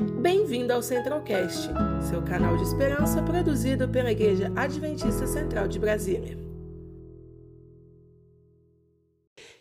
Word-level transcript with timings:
Bem-vindo 0.00 0.72
ao 0.72 0.82
Centralcast, 0.82 1.68
seu 2.08 2.22
canal 2.22 2.56
de 2.56 2.62
esperança 2.62 3.22
produzido 3.22 3.86
pela 3.86 4.10
Igreja 4.10 4.50
Adventista 4.56 5.26
Central 5.26 5.68
de 5.68 5.78
Brasília. 5.78 6.38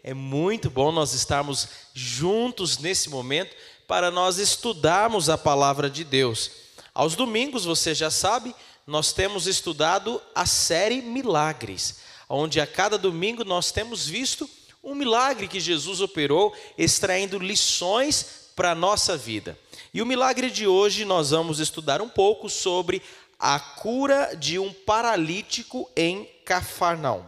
É 0.01 0.13
muito 0.13 0.69
bom 0.69 0.93
nós 0.93 1.13
estarmos 1.13 1.67
juntos 1.93 2.77
nesse 2.77 3.09
momento 3.09 3.53
para 3.85 4.09
nós 4.09 4.37
estudarmos 4.37 5.29
a 5.29 5.37
palavra 5.37 5.89
de 5.89 6.05
Deus. 6.05 6.51
Aos 6.93 7.15
domingos, 7.15 7.65
você 7.65 7.93
já 7.93 8.09
sabe, 8.09 8.55
nós 8.87 9.11
temos 9.11 9.45
estudado 9.45 10.21
a 10.33 10.45
série 10.45 11.01
Milagres, 11.01 11.99
onde 12.29 12.61
a 12.61 12.65
cada 12.65 12.97
domingo 12.97 13.43
nós 13.43 13.73
temos 13.73 14.07
visto 14.07 14.49
um 14.81 14.95
milagre 14.95 15.49
que 15.49 15.59
Jesus 15.59 15.99
operou, 15.99 16.55
extraindo 16.77 17.37
lições 17.37 18.51
para 18.55 18.71
a 18.71 18.75
nossa 18.75 19.17
vida. 19.17 19.57
E 19.93 20.01
o 20.01 20.05
milagre 20.05 20.51
de 20.51 20.67
hoje 20.67 21.03
nós 21.03 21.31
vamos 21.31 21.59
estudar 21.59 22.01
um 22.01 22.09
pouco 22.09 22.47
sobre 22.47 23.01
a 23.39 23.59
cura 23.59 24.35
de 24.35 24.59
um 24.59 24.71
paralítico 24.71 25.89
em 25.95 26.29
Cafarnaum. 26.45 27.25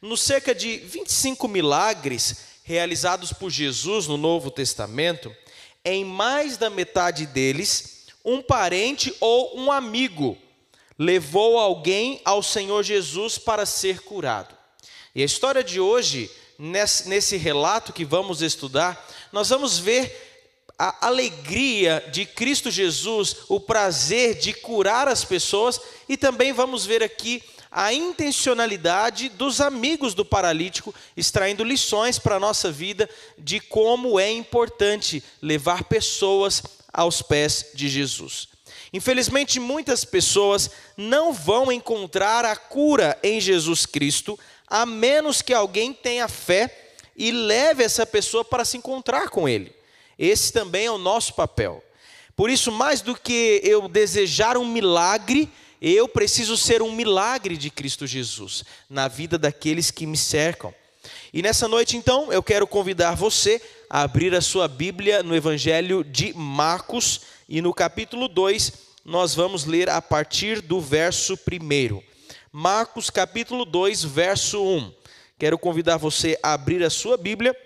Nos 0.00 0.22
cerca 0.22 0.54
de 0.54 0.78
25 0.78 1.46
milagres 1.48 2.52
realizados 2.64 3.32
por 3.32 3.50
Jesus 3.50 4.06
no 4.06 4.16
Novo 4.16 4.50
Testamento, 4.50 5.34
em 5.84 6.04
mais 6.04 6.56
da 6.56 6.70
metade 6.70 7.26
deles, 7.26 8.06
um 8.24 8.40
parente 8.40 9.14
ou 9.20 9.58
um 9.58 9.70
amigo 9.70 10.38
levou 10.98 11.58
alguém 11.58 12.20
ao 12.24 12.42
Senhor 12.42 12.82
Jesus 12.82 13.36
para 13.36 13.66
ser 13.66 14.00
curado. 14.00 14.56
E 15.14 15.22
a 15.22 15.26
história 15.26 15.62
de 15.62 15.80
hoje, 15.80 16.30
nesse, 16.58 17.36
relato 17.36 17.92
que 17.92 18.04
vamos 18.04 18.40
estudar, 18.40 19.08
nós 19.32 19.48
vamos 19.48 19.78
ver 19.78 20.31
a 20.84 21.06
alegria 21.06 22.04
de 22.10 22.26
Cristo 22.26 22.68
Jesus, 22.68 23.36
o 23.48 23.60
prazer 23.60 24.34
de 24.34 24.52
curar 24.52 25.06
as 25.06 25.24
pessoas, 25.24 25.80
e 26.08 26.16
também 26.16 26.52
vamos 26.52 26.84
ver 26.84 27.04
aqui 27.04 27.40
a 27.70 27.92
intencionalidade 27.92 29.28
dos 29.28 29.60
amigos 29.60 30.12
do 30.12 30.24
paralítico, 30.24 30.92
extraindo 31.16 31.62
lições 31.62 32.18
para 32.18 32.34
a 32.34 32.40
nossa 32.40 32.72
vida 32.72 33.08
de 33.38 33.60
como 33.60 34.18
é 34.18 34.28
importante 34.32 35.22
levar 35.40 35.84
pessoas 35.84 36.64
aos 36.92 37.22
pés 37.22 37.66
de 37.72 37.88
Jesus. 37.88 38.48
Infelizmente, 38.92 39.60
muitas 39.60 40.04
pessoas 40.04 40.68
não 40.96 41.32
vão 41.32 41.70
encontrar 41.70 42.44
a 42.44 42.56
cura 42.56 43.16
em 43.22 43.40
Jesus 43.40 43.86
Cristo, 43.86 44.36
a 44.66 44.84
menos 44.84 45.42
que 45.42 45.54
alguém 45.54 45.92
tenha 45.92 46.26
fé 46.26 46.90
e 47.16 47.30
leve 47.30 47.84
essa 47.84 48.04
pessoa 48.04 48.44
para 48.44 48.64
se 48.64 48.76
encontrar 48.76 49.28
com 49.28 49.48
Ele. 49.48 49.80
Esse 50.18 50.52
também 50.52 50.86
é 50.86 50.90
o 50.90 50.98
nosso 50.98 51.34
papel. 51.34 51.82
Por 52.34 52.50
isso, 52.50 52.72
mais 52.72 53.00
do 53.00 53.14
que 53.14 53.60
eu 53.62 53.88
desejar 53.88 54.56
um 54.56 54.66
milagre, 54.66 55.50
eu 55.80 56.08
preciso 56.08 56.56
ser 56.56 56.80
um 56.80 56.92
milagre 56.92 57.56
de 57.56 57.70
Cristo 57.70 58.06
Jesus 58.06 58.64
na 58.88 59.08
vida 59.08 59.36
daqueles 59.36 59.90
que 59.90 60.06
me 60.06 60.16
cercam. 60.16 60.74
E 61.32 61.42
nessa 61.42 61.66
noite, 61.66 61.96
então, 61.96 62.32
eu 62.32 62.42
quero 62.42 62.66
convidar 62.66 63.14
você 63.14 63.60
a 63.90 64.02
abrir 64.02 64.34
a 64.34 64.40
sua 64.40 64.68
Bíblia 64.68 65.22
no 65.22 65.34
Evangelho 65.34 66.04
de 66.04 66.32
Marcos 66.34 67.22
e 67.48 67.60
no 67.60 67.74
capítulo 67.74 68.28
2, 68.28 68.72
nós 69.04 69.34
vamos 69.34 69.64
ler 69.64 69.90
a 69.90 70.00
partir 70.00 70.60
do 70.60 70.80
verso 70.80 71.34
1. 71.34 72.02
Marcos, 72.52 73.10
capítulo 73.10 73.64
2, 73.64 74.04
verso 74.04 74.62
1. 74.62 74.92
Quero 75.38 75.58
convidar 75.58 75.96
você 75.96 76.38
a 76.42 76.52
abrir 76.52 76.82
a 76.84 76.90
sua 76.90 77.16
Bíblia 77.16 77.56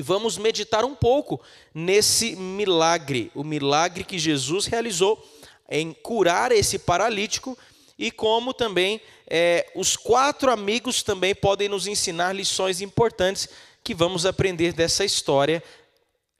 e 0.00 0.02
vamos 0.02 0.38
meditar 0.38 0.82
um 0.82 0.94
pouco 0.94 1.38
nesse 1.74 2.34
milagre, 2.34 3.30
o 3.34 3.44
milagre 3.44 4.02
que 4.02 4.18
Jesus 4.18 4.64
realizou 4.64 5.22
em 5.68 5.92
curar 5.92 6.52
esse 6.52 6.78
paralítico 6.78 7.56
e 7.98 8.10
como 8.10 8.54
também 8.54 8.98
é, 9.28 9.70
os 9.74 9.98
quatro 9.98 10.50
amigos 10.50 11.02
também 11.02 11.34
podem 11.34 11.68
nos 11.68 11.86
ensinar 11.86 12.32
lições 12.32 12.80
importantes 12.80 13.46
que 13.84 13.94
vamos 13.94 14.24
aprender 14.24 14.72
dessa 14.72 15.04
história 15.04 15.62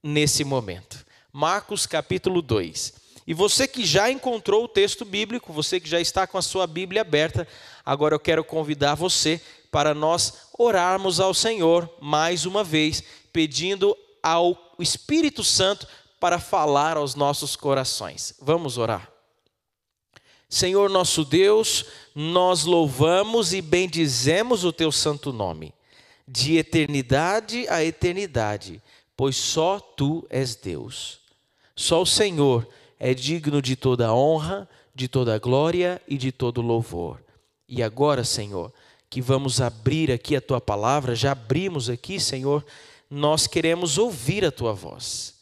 nesse 0.02 0.42
momento. 0.42 1.04
Marcos 1.30 1.84
capítulo 1.84 2.40
2. 2.40 2.94
E 3.26 3.34
você 3.34 3.68
que 3.68 3.84
já 3.84 4.10
encontrou 4.10 4.64
o 4.64 4.68
texto 4.68 5.04
bíblico, 5.04 5.52
você 5.52 5.78
que 5.78 5.88
já 5.88 6.00
está 6.00 6.26
com 6.26 6.38
a 6.38 6.42
sua 6.42 6.66
Bíblia 6.66 7.02
aberta, 7.02 7.46
agora 7.84 8.14
eu 8.14 8.20
quero 8.20 8.42
convidar 8.42 8.94
você 8.94 9.38
para 9.70 9.94
nós 9.94 10.48
orarmos 10.58 11.20
ao 11.20 11.32
Senhor 11.32 11.88
mais 12.00 12.44
uma 12.44 12.64
vez, 12.64 13.04
pedindo 13.32 13.96
ao 14.22 14.74
Espírito 14.78 15.42
Santo 15.42 15.86
para 16.18 16.38
falar 16.38 16.96
aos 16.96 17.14
nossos 17.14 17.56
corações. 17.56 18.34
Vamos 18.40 18.76
orar. 18.76 19.10
Senhor 20.48 20.90
nosso 20.90 21.24
Deus, 21.24 21.86
nós 22.14 22.64
louvamos 22.64 23.52
e 23.52 23.62
bendizemos 23.62 24.64
o 24.64 24.72
teu 24.72 24.90
santo 24.90 25.32
nome, 25.32 25.72
de 26.26 26.56
eternidade 26.56 27.68
a 27.68 27.84
eternidade, 27.84 28.82
pois 29.16 29.36
só 29.36 29.78
tu 29.78 30.26
és 30.28 30.56
Deus. 30.56 31.20
Só 31.76 32.02
o 32.02 32.06
Senhor 32.06 32.66
é 32.98 33.14
digno 33.14 33.62
de 33.62 33.76
toda 33.76 34.12
honra, 34.12 34.68
de 34.94 35.06
toda 35.06 35.38
glória 35.38 36.02
e 36.06 36.18
de 36.18 36.32
todo 36.32 36.60
louvor. 36.60 37.22
E 37.68 37.82
agora, 37.82 38.24
Senhor, 38.24 38.72
que 39.08 39.22
vamos 39.22 39.60
abrir 39.60 40.10
aqui 40.10 40.34
a 40.34 40.40
tua 40.40 40.60
palavra, 40.60 41.14
já 41.14 41.32
abrimos 41.32 41.88
aqui, 41.88 42.18
Senhor, 42.18 42.64
nós 43.10 43.46
queremos 43.46 43.98
ouvir 43.98 44.44
a 44.44 44.52
tua 44.52 44.72
voz. 44.72 45.34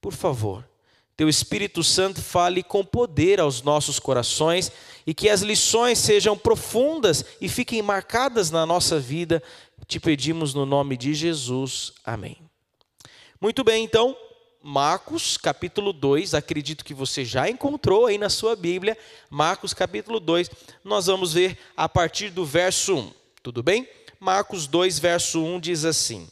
Por 0.00 0.12
favor, 0.12 0.68
teu 1.16 1.28
Espírito 1.28 1.84
Santo 1.84 2.20
fale 2.20 2.62
com 2.62 2.84
poder 2.84 3.38
aos 3.38 3.62
nossos 3.62 4.00
corações 4.00 4.72
e 5.06 5.14
que 5.14 5.28
as 5.28 5.42
lições 5.42 5.98
sejam 5.98 6.36
profundas 6.36 7.24
e 7.40 7.48
fiquem 7.48 7.80
marcadas 7.80 8.50
na 8.50 8.66
nossa 8.66 8.98
vida. 8.98 9.40
Te 9.86 10.00
pedimos 10.00 10.54
no 10.54 10.66
nome 10.66 10.96
de 10.96 11.14
Jesus. 11.14 11.92
Amém. 12.04 12.38
Muito 13.40 13.62
bem, 13.62 13.84
então, 13.84 14.16
Marcos 14.60 15.36
capítulo 15.36 15.92
2, 15.92 16.34
acredito 16.34 16.84
que 16.84 16.94
você 16.94 17.24
já 17.24 17.48
encontrou 17.48 18.06
aí 18.06 18.18
na 18.18 18.30
sua 18.30 18.56
Bíblia, 18.56 18.96
Marcos 19.28 19.74
capítulo 19.74 20.18
2, 20.18 20.50
nós 20.82 21.06
vamos 21.06 21.34
ver 21.34 21.58
a 21.76 21.88
partir 21.88 22.30
do 22.30 22.44
verso 22.44 22.96
1. 22.96 23.12
Tudo 23.42 23.62
bem? 23.62 23.86
Marcos 24.18 24.66
2, 24.66 24.98
verso 24.98 25.44
1 25.44 25.60
diz 25.60 25.84
assim: 25.84 26.26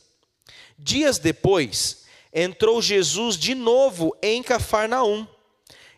Dias 0.84 1.16
depois, 1.16 1.98
entrou 2.34 2.82
Jesus 2.82 3.36
de 3.36 3.54
novo 3.54 4.16
em 4.20 4.42
Cafarnaum, 4.42 5.24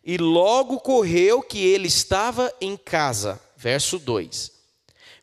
e 0.05 0.19
logo 0.19 0.79
correu 0.79 1.41
que 1.41 1.59
ele 1.59 1.89
estava 1.89 2.53
em 2.61 2.77
casa. 2.77 3.41
Verso 3.57 3.99
2. 3.99 4.53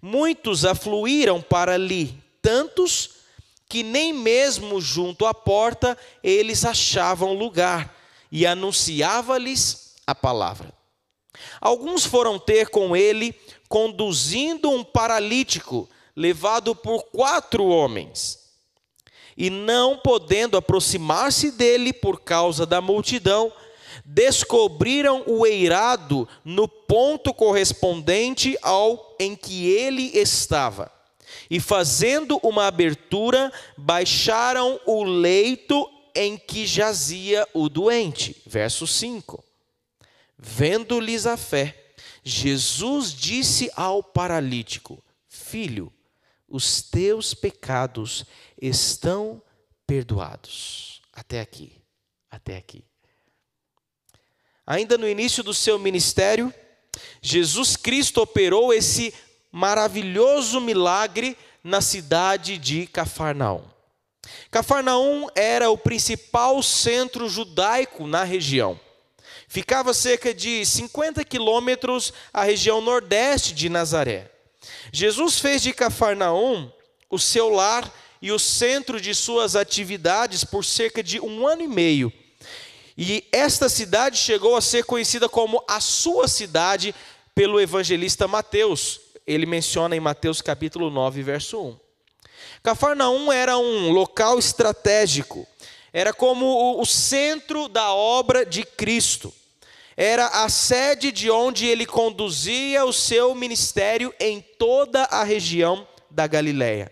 Muitos 0.01 0.65
afluíram 0.65 1.39
para 1.39 1.75
ali, 1.75 2.19
tantos 2.41 3.11
que 3.69 3.83
nem 3.83 4.11
mesmo 4.11 4.81
junto 4.81 5.27
à 5.27 5.33
porta 5.33 5.95
eles 6.23 6.65
achavam 6.65 7.35
lugar, 7.35 7.95
e 8.31 8.47
anunciava-lhes 8.47 9.93
a 10.07 10.15
palavra. 10.15 10.73
Alguns 11.59 12.03
foram 12.03 12.39
ter 12.39 12.69
com 12.69 12.95
ele, 12.95 13.39
conduzindo 13.69 14.71
um 14.71 14.83
paralítico, 14.83 15.87
levado 16.15 16.75
por 16.75 17.03
quatro 17.11 17.65
homens 17.67 18.40
e 19.37 19.49
não 19.49 19.97
podendo 19.97 20.57
aproximar-se 20.57 21.51
dele 21.51 21.93
por 21.93 22.21
causa 22.21 22.65
da 22.65 22.81
multidão, 22.81 23.51
descobriram 24.05 25.23
o 25.25 25.45
eirado 25.45 26.27
no 26.43 26.67
ponto 26.67 27.33
correspondente 27.33 28.57
ao 28.61 29.15
em 29.19 29.35
que 29.35 29.67
ele 29.67 30.11
estava. 30.17 30.91
E 31.49 31.59
fazendo 31.59 32.39
uma 32.43 32.67
abertura, 32.67 33.51
baixaram 33.77 34.79
o 34.85 35.03
leito 35.03 35.89
em 36.13 36.37
que 36.37 36.65
jazia 36.65 37.47
o 37.53 37.69
doente. 37.69 38.41
Verso 38.45 38.85
5. 38.85 39.43
Vendo-lhes 40.37 41.25
a 41.25 41.37
fé, 41.37 41.93
Jesus 42.23 43.13
disse 43.13 43.71
ao 43.75 44.03
paralítico: 44.03 45.01
Filho, 45.27 45.91
os 46.51 46.81
teus 46.81 47.33
pecados 47.33 48.25
estão 48.61 49.41
perdoados. 49.87 51.01
Até 51.13 51.39
aqui, 51.39 51.73
até 52.29 52.57
aqui. 52.57 52.83
Ainda 54.65 54.97
no 54.97 55.07
início 55.07 55.43
do 55.43 55.53
seu 55.53 55.79
ministério, 55.79 56.53
Jesus 57.21 57.75
Cristo 57.75 58.21
operou 58.21 58.73
esse 58.73 59.13
maravilhoso 59.51 60.61
milagre 60.61 61.37
na 61.63 61.81
cidade 61.81 62.57
de 62.57 62.87
Cafarnaum. 62.87 63.63
Cafarnaum 64.49 65.27
era 65.35 65.69
o 65.69 65.77
principal 65.77 66.61
centro 66.61 67.27
judaico 67.27 68.07
na 68.07 68.23
região. 68.23 68.79
Ficava 69.47 69.93
cerca 69.93 70.33
de 70.33 70.65
50 70.65 71.25
quilômetros 71.25 72.13
a 72.31 72.43
região 72.43 72.79
nordeste 72.79 73.53
de 73.53 73.67
Nazaré. 73.67 74.30
Jesus 74.91 75.39
fez 75.39 75.61
de 75.61 75.73
Cafarnaum 75.73 76.71
o 77.09 77.19
seu 77.19 77.49
lar 77.49 77.91
e 78.21 78.31
o 78.31 78.39
centro 78.39 79.01
de 79.01 79.13
suas 79.15 79.55
atividades 79.55 80.43
por 80.43 80.63
cerca 80.63 81.01
de 81.01 81.19
um 81.19 81.47
ano 81.47 81.63
e 81.63 81.67
meio. 81.67 82.13
E 82.97 83.27
esta 83.31 83.67
cidade 83.67 84.17
chegou 84.17 84.55
a 84.55 84.61
ser 84.61 84.83
conhecida 84.83 85.27
como 85.27 85.63
a 85.67 85.79
sua 85.79 86.27
cidade 86.27 86.93
pelo 87.33 87.59
evangelista 87.59 88.27
Mateus. 88.27 88.99
Ele 89.25 89.45
menciona 89.45 89.95
em 89.95 89.99
Mateus 89.99 90.41
capítulo 90.41 90.89
9, 90.89 91.23
verso 91.23 91.59
1. 91.59 91.79
Cafarnaum 92.61 93.31
era 93.31 93.57
um 93.57 93.89
local 93.89 94.37
estratégico, 94.37 95.47
era 95.91 96.13
como 96.13 96.79
o 96.79 96.85
centro 96.85 97.67
da 97.67 97.91
obra 97.93 98.45
de 98.45 98.63
Cristo, 98.63 99.33
era 99.95 100.27
a 100.27 100.49
sede 100.49 101.11
de 101.11 101.29
onde 101.29 101.67
ele 101.67 101.85
conduzia 101.85 102.85
o 102.85 102.93
seu 102.93 103.35
ministério 103.35 104.13
em 104.19 104.41
toda 104.57 105.03
a 105.03 105.23
região 105.23 105.87
da 106.09 106.27
Galiléia. 106.27 106.91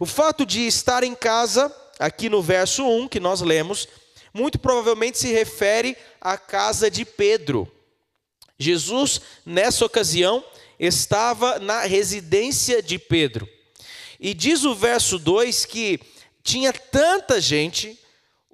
O 0.00 0.06
fato 0.06 0.46
de 0.46 0.66
estar 0.66 1.02
em 1.02 1.14
casa, 1.14 1.74
aqui 1.98 2.28
no 2.28 2.42
verso 2.42 2.84
1 2.84 3.08
que 3.08 3.20
nós 3.20 3.40
lemos, 3.40 3.88
muito 4.32 4.58
provavelmente 4.58 5.18
se 5.18 5.32
refere 5.32 5.96
à 6.20 6.36
casa 6.36 6.90
de 6.90 7.04
Pedro. 7.04 7.70
Jesus, 8.58 9.20
nessa 9.44 9.84
ocasião, 9.84 10.44
estava 10.78 11.58
na 11.58 11.82
residência 11.82 12.82
de 12.82 12.98
Pedro. 12.98 13.48
E 14.18 14.32
diz 14.32 14.64
o 14.64 14.74
verso 14.74 15.18
2 15.18 15.64
que 15.64 16.00
tinha 16.42 16.72
tanta 16.72 17.40
gente, 17.40 17.98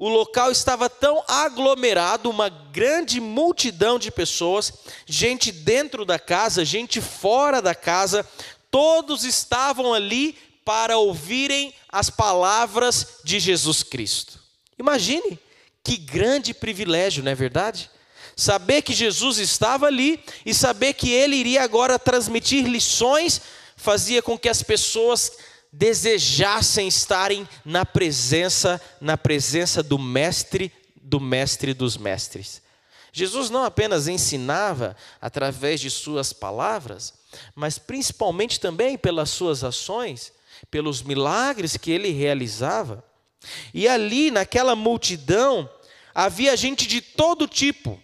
o 0.00 0.08
local 0.08 0.50
estava 0.50 0.88
tão 0.88 1.22
aglomerado, 1.28 2.30
uma 2.30 2.48
grande 2.48 3.20
multidão 3.20 3.98
de 3.98 4.10
pessoas, 4.10 4.72
gente 5.04 5.52
dentro 5.52 6.06
da 6.06 6.18
casa, 6.18 6.64
gente 6.64 7.02
fora 7.02 7.60
da 7.60 7.74
casa, 7.74 8.26
todos 8.70 9.24
estavam 9.24 9.92
ali 9.92 10.38
para 10.64 10.96
ouvirem 10.96 11.74
as 11.86 12.08
palavras 12.08 13.18
de 13.24 13.38
Jesus 13.38 13.82
Cristo. 13.82 14.40
Imagine 14.78 15.38
que 15.84 15.98
grande 15.98 16.54
privilégio, 16.54 17.22
não 17.22 17.32
é 17.32 17.34
verdade? 17.34 17.90
Saber 18.34 18.80
que 18.80 18.94
Jesus 18.94 19.36
estava 19.36 19.84
ali 19.84 20.18
e 20.46 20.54
saber 20.54 20.94
que 20.94 21.10
ele 21.10 21.36
iria 21.36 21.62
agora 21.62 21.98
transmitir 21.98 22.66
lições 22.66 23.42
fazia 23.76 24.22
com 24.22 24.38
que 24.38 24.48
as 24.48 24.62
pessoas 24.62 25.32
desejassem 25.72 26.88
estarem 26.88 27.48
na 27.64 27.86
presença, 27.86 28.80
na 29.00 29.16
presença 29.16 29.82
do 29.82 29.98
mestre, 29.98 30.72
do 31.00 31.20
mestre 31.20 31.72
dos 31.72 31.96
mestres. 31.96 32.62
Jesus 33.12 33.50
não 33.50 33.64
apenas 33.64 34.08
ensinava 34.08 34.96
através 35.20 35.80
de 35.80 35.90
suas 35.90 36.32
palavras, 36.32 37.14
mas 37.54 37.78
principalmente 37.78 38.60
também 38.60 38.96
pelas 38.96 39.30
suas 39.30 39.64
ações, 39.64 40.32
pelos 40.70 41.02
milagres 41.02 41.76
que 41.76 41.90
ele 41.90 42.10
realizava. 42.10 43.04
E 43.72 43.88
ali, 43.88 44.30
naquela 44.30 44.76
multidão, 44.76 45.68
havia 46.14 46.56
gente 46.56 46.86
de 46.86 47.00
todo 47.00 47.48
tipo. 47.48 48.00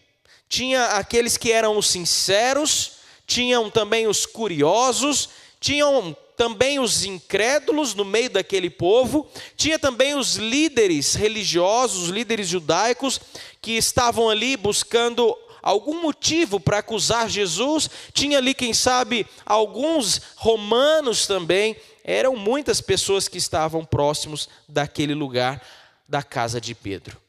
Tinha 0.48 0.84
aqueles 0.86 1.36
que 1.36 1.52
eram 1.52 1.76
os 1.76 1.86
sinceros, 1.88 2.92
tinham 3.26 3.70
também 3.70 4.06
os 4.06 4.24
curiosos, 4.24 5.28
tinham 5.60 6.16
também 6.36 6.78
os 6.78 7.04
incrédulos 7.04 7.94
no 7.94 8.04
meio 8.04 8.30
daquele 8.30 8.68
povo, 8.68 9.26
tinha 9.56 9.78
também 9.78 10.14
os 10.14 10.36
líderes 10.36 11.14
religiosos, 11.14 12.04
os 12.04 12.08
líderes 12.10 12.48
judaicos, 12.48 13.20
que 13.60 13.72
estavam 13.72 14.28
ali 14.28 14.56
buscando 14.56 15.36
algum 15.62 16.00
motivo 16.00 16.60
para 16.60 16.78
acusar 16.78 17.28
Jesus, 17.28 17.90
tinha 18.12 18.38
ali, 18.38 18.54
quem 18.54 18.72
sabe, 18.72 19.26
alguns 19.44 20.20
romanos 20.36 21.26
também, 21.26 21.76
eram 22.04 22.36
muitas 22.36 22.80
pessoas 22.80 23.26
que 23.26 23.38
estavam 23.38 23.84
próximos 23.84 24.48
daquele 24.68 25.14
lugar, 25.14 25.60
da 26.08 26.22
casa 26.22 26.60
de 26.60 26.72
Pedro. 26.72 27.20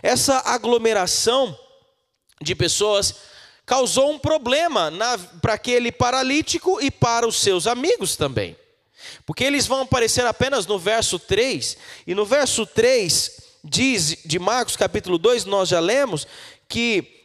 Essa 0.00 0.38
aglomeração 0.44 1.58
de 2.40 2.54
pessoas 2.54 3.16
causou 3.66 4.10
um 4.10 4.18
problema 4.18 4.92
para 5.40 5.54
aquele 5.54 5.90
paralítico 5.90 6.80
e 6.80 6.90
para 6.90 7.26
os 7.26 7.40
seus 7.40 7.66
amigos 7.66 8.16
também. 8.16 8.56
Porque 9.26 9.44
eles 9.44 9.66
vão 9.66 9.82
aparecer 9.82 10.26
apenas 10.26 10.66
no 10.66 10.78
verso 10.78 11.18
3, 11.18 11.76
e 12.06 12.14
no 12.14 12.24
verso 12.24 12.66
3 12.66 13.40
diz 13.62 14.18
de 14.24 14.38
Marcos 14.38 14.76
capítulo 14.76 15.16
2, 15.18 15.46
nós 15.46 15.70
já 15.70 15.80
lemos 15.80 16.26
que 16.68 17.22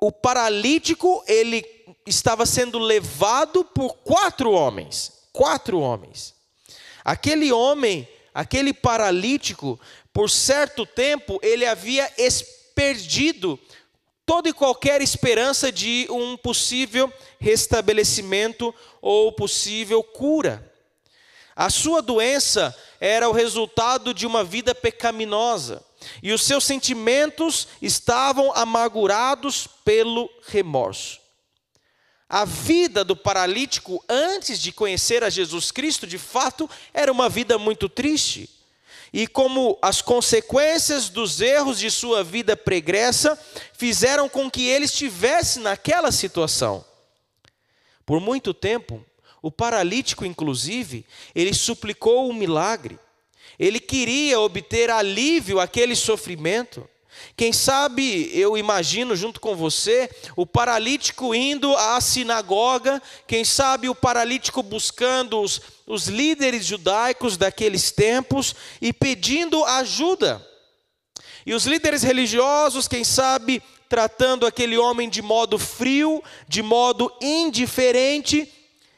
o 0.00 0.12
paralítico 0.12 1.22
ele 1.26 1.64
estava 2.06 2.46
sendo 2.46 2.78
levado 2.78 3.64
por 3.64 3.94
quatro 3.96 4.52
homens, 4.52 5.12
quatro 5.32 5.80
homens. 5.80 6.34
Aquele 7.04 7.50
homem, 7.52 8.06
aquele 8.34 8.72
paralítico, 8.72 9.80
por 10.12 10.28
certo 10.28 10.84
tempo 10.84 11.38
ele 11.42 11.64
havia 11.66 12.10
perdido 12.74 13.58
toda 14.28 14.50
e 14.50 14.52
qualquer 14.52 15.00
esperança 15.00 15.72
de 15.72 16.06
um 16.10 16.36
possível 16.36 17.10
restabelecimento 17.40 18.74
ou 19.00 19.32
possível 19.32 20.02
cura. 20.02 20.70
A 21.56 21.70
sua 21.70 22.02
doença 22.02 22.76
era 23.00 23.26
o 23.26 23.32
resultado 23.32 24.12
de 24.12 24.26
uma 24.26 24.44
vida 24.44 24.74
pecaminosa 24.74 25.82
e 26.22 26.30
os 26.30 26.42
seus 26.42 26.64
sentimentos 26.64 27.68
estavam 27.80 28.52
amargurados 28.52 29.66
pelo 29.82 30.28
remorso. 30.46 31.18
A 32.28 32.44
vida 32.44 33.02
do 33.02 33.16
paralítico 33.16 34.04
antes 34.06 34.60
de 34.60 34.72
conhecer 34.72 35.24
a 35.24 35.30
Jesus 35.30 35.70
Cristo, 35.70 36.06
de 36.06 36.18
fato, 36.18 36.68
era 36.92 37.10
uma 37.10 37.30
vida 37.30 37.56
muito 37.56 37.88
triste 37.88 38.57
e 39.12 39.26
como 39.26 39.78
as 39.80 40.02
consequências 40.02 41.08
dos 41.08 41.40
erros 41.40 41.78
de 41.78 41.90
sua 41.90 42.22
vida 42.22 42.56
pregressa 42.56 43.38
fizeram 43.72 44.28
com 44.28 44.50
que 44.50 44.66
ele 44.66 44.84
estivesse 44.84 45.60
naquela 45.60 46.12
situação. 46.12 46.84
Por 48.04 48.20
muito 48.20 48.52
tempo, 48.52 49.04
o 49.42 49.50
paralítico, 49.50 50.24
inclusive, 50.24 51.06
ele 51.34 51.54
suplicou 51.54 52.28
um 52.28 52.34
milagre. 52.34 52.98
Ele 53.58 53.80
queria 53.80 54.40
obter 54.40 54.90
alívio 54.90 55.60
àquele 55.60 55.94
sofrimento. 55.94 56.88
Quem 57.36 57.52
sabe, 57.52 58.30
eu 58.32 58.56
imagino 58.56 59.16
junto 59.16 59.40
com 59.40 59.56
você, 59.56 60.08
o 60.36 60.46
paralítico 60.46 61.34
indo 61.34 61.74
à 61.76 62.00
sinagoga, 62.00 63.02
quem 63.26 63.44
sabe 63.44 63.88
o 63.88 63.94
paralítico 63.94 64.62
buscando 64.62 65.40
os, 65.40 65.60
os 65.88 66.06
líderes 66.06 66.66
judaicos 66.66 67.38
daqueles 67.38 67.90
tempos 67.90 68.54
e 68.80 68.92
pedindo 68.92 69.64
ajuda. 69.64 70.46
E 71.46 71.54
os 71.54 71.64
líderes 71.64 72.02
religiosos, 72.02 72.86
quem 72.86 73.02
sabe, 73.02 73.62
tratando 73.88 74.46
aquele 74.46 74.76
homem 74.76 75.08
de 75.08 75.22
modo 75.22 75.58
frio, 75.58 76.22
de 76.46 76.62
modo 76.62 77.10
indiferente, 77.22 78.52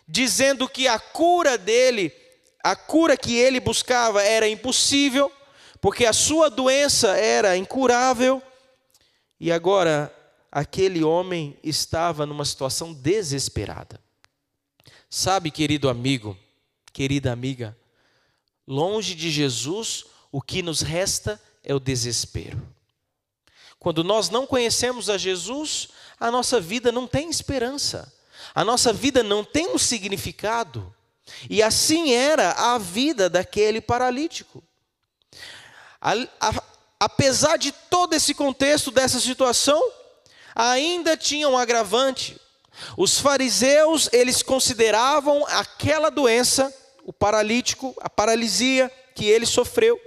dizendo 0.06 0.68
que 0.68 0.88
a 0.88 0.98
cura 0.98 1.56
dele, 1.56 2.12
a 2.62 2.74
cura 2.74 3.16
que 3.16 3.36
ele 3.36 3.60
buscava 3.60 4.22
era 4.22 4.48
impossível 4.48 5.30
porque 5.80 6.04
a 6.04 6.12
sua 6.12 6.50
doença 6.50 7.16
era 7.16 7.56
incurável 7.56 8.42
e 9.38 9.50
agora 9.50 10.14
aquele 10.50 11.02
homem 11.04 11.56
estava 11.62 12.26
numa 12.26 12.44
situação 12.44 12.92
desesperada. 12.92 13.98
Sabe, 15.08 15.50
querido 15.50 15.88
amigo, 15.88 16.36
querida 16.92 17.32
amiga, 17.32 17.76
longe 18.66 19.14
de 19.14 19.30
Jesus, 19.30 20.04
o 20.30 20.40
que 20.40 20.62
nos 20.62 20.80
resta 20.80 21.40
é 21.62 21.74
o 21.74 21.80
desespero. 21.80 22.60
Quando 23.78 24.04
nós 24.04 24.28
não 24.28 24.46
conhecemos 24.46 25.08
a 25.08 25.16
Jesus, 25.16 25.88
a 26.18 26.30
nossa 26.30 26.60
vida 26.60 26.92
não 26.92 27.06
tem 27.06 27.30
esperança, 27.30 28.12
a 28.54 28.64
nossa 28.64 28.92
vida 28.92 29.22
não 29.22 29.42
tem 29.42 29.68
um 29.68 29.78
significado. 29.78 30.94
E 31.48 31.62
assim 31.62 32.12
era 32.12 32.52
a 32.52 32.78
vida 32.78 33.30
daquele 33.30 33.80
paralítico. 33.80 34.62
A, 36.00 36.12
a, 36.40 36.62
apesar 36.98 37.56
de 37.56 37.72
todo 37.72 38.14
esse 38.14 38.34
contexto, 38.34 38.90
dessa 38.90 39.20
situação, 39.20 39.82
ainda 40.54 41.16
tinha 41.16 41.48
um 41.48 41.56
agravante. 41.56 42.38
Os 42.96 43.18
fariseus, 43.18 44.08
eles 44.12 44.42
consideravam 44.42 45.46
aquela 45.46 46.10
doença, 46.10 46.74
o 47.10 47.12
paralítico, 47.12 47.92
a 48.00 48.08
paralisia 48.08 48.88
que 49.16 49.24
ele 49.24 49.44
sofreu. 49.44 50.00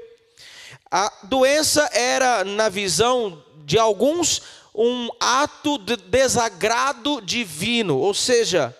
A 0.90 1.12
doença 1.24 1.90
era, 1.92 2.46
na 2.46 2.70
visão 2.70 3.44
de 3.66 3.78
alguns, 3.78 4.42
um 4.74 5.10
ato 5.20 5.78
de 5.80 5.98
desagrado 5.98 7.20
divino, 7.20 7.98
ou 7.98 8.14
seja, 8.14 8.74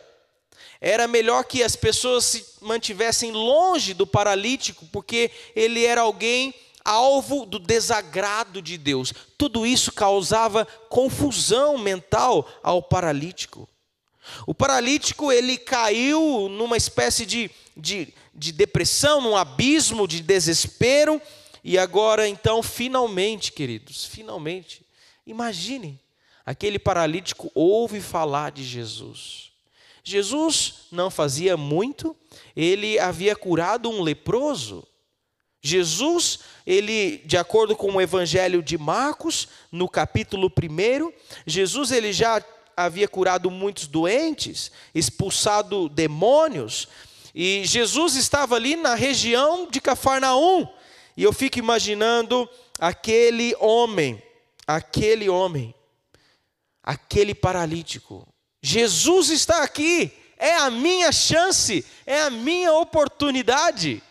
era 0.80 1.06
melhor 1.06 1.44
que 1.44 1.62
as 1.62 1.76
pessoas 1.76 2.24
se 2.24 2.46
mantivessem 2.62 3.34
longe 3.34 3.94
do 3.94 4.08
paralítico, 4.08 4.86
porque 4.90 5.30
ele 5.54 5.84
era 5.84 6.00
alguém 6.00 6.54
alvo 6.82 7.46
do 7.46 7.60
desagrado 7.60 8.62
de 8.62 8.78
Deus. 8.78 9.14
Tudo 9.38 9.66
isso 9.66 9.92
causava 9.92 10.66
confusão 10.88 11.78
mental 11.78 12.48
ao 12.64 12.82
paralítico. 12.82 13.68
O 14.48 14.54
paralítico 14.54 15.30
ele 15.30 15.58
caiu 15.58 16.48
numa 16.50 16.78
espécie 16.78 17.26
de, 17.26 17.52
de, 17.76 18.14
de 18.34 18.52
depressão, 18.52 19.22
num 19.22 19.36
abismo 19.36 20.08
de 20.08 20.22
desespero, 20.22 21.22
e 21.64 21.78
agora 21.78 22.28
então, 22.28 22.62
finalmente, 22.62 23.52
queridos, 23.52 24.06
finalmente, 24.06 24.84
Imagine, 25.26 26.00
aquele 26.46 26.78
paralítico 26.78 27.50
ouve 27.56 28.02
falar 28.02 28.52
de 28.52 28.64
Jesus. 28.64 29.52
Jesus 30.04 30.88
não 30.92 31.10
fazia 31.10 31.56
muito, 31.56 32.16
ele 32.56 33.00
havia 33.00 33.36
curado 33.36 33.90
um 33.90 34.02
leproso. 34.02 34.86
Jesus, 35.62 36.40
ele, 36.68 37.20
de 37.20 37.38
acordo 37.38 37.74
com 37.74 37.94
o 37.94 38.02
Evangelho 38.02 38.62
de 38.62 38.78
Marcos, 38.78 39.48
no 39.72 39.88
capítulo 39.88 40.52
1, 40.52 41.14
Jesus 41.48 41.92
ele 41.94 42.12
já 42.12 42.44
havia 42.76 43.08
curado 43.08 43.50
muitos 43.50 43.88
doentes, 43.88 44.74
expulsado 44.94 45.88
demônios, 45.88 46.90
e 47.34 47.66
Jesus 47.66 48.16
estava 48.16 48.56
ali 48.56 48.76
na 48.76 48.94
região 48.94 49.68
de 49.70 49.82
Cafarnaum. 49.82 50.68
E 51.18 51.24
eu 51.24 51.34
fico 51.34 51.58
imaginando 51.58 52.48
aquele 52.80 53.56
homem, 53.60 54.22
aquele 54.68 55.30
homem, 55.30 55.74
aquele 56.84 57.34
paralítico. 57.34 58.28
Jesus 58.62 59.30
está 59.30 59.64
aqui, 59.64 60.12
é 60.38 60.56
a 60.56 60.70
minha 60.70 61.12
chance, 61.12 61.86
é 62.06 62.22
a 62.22 62.30
minha 62.30 62.74
oportunidade. 62.74 64.02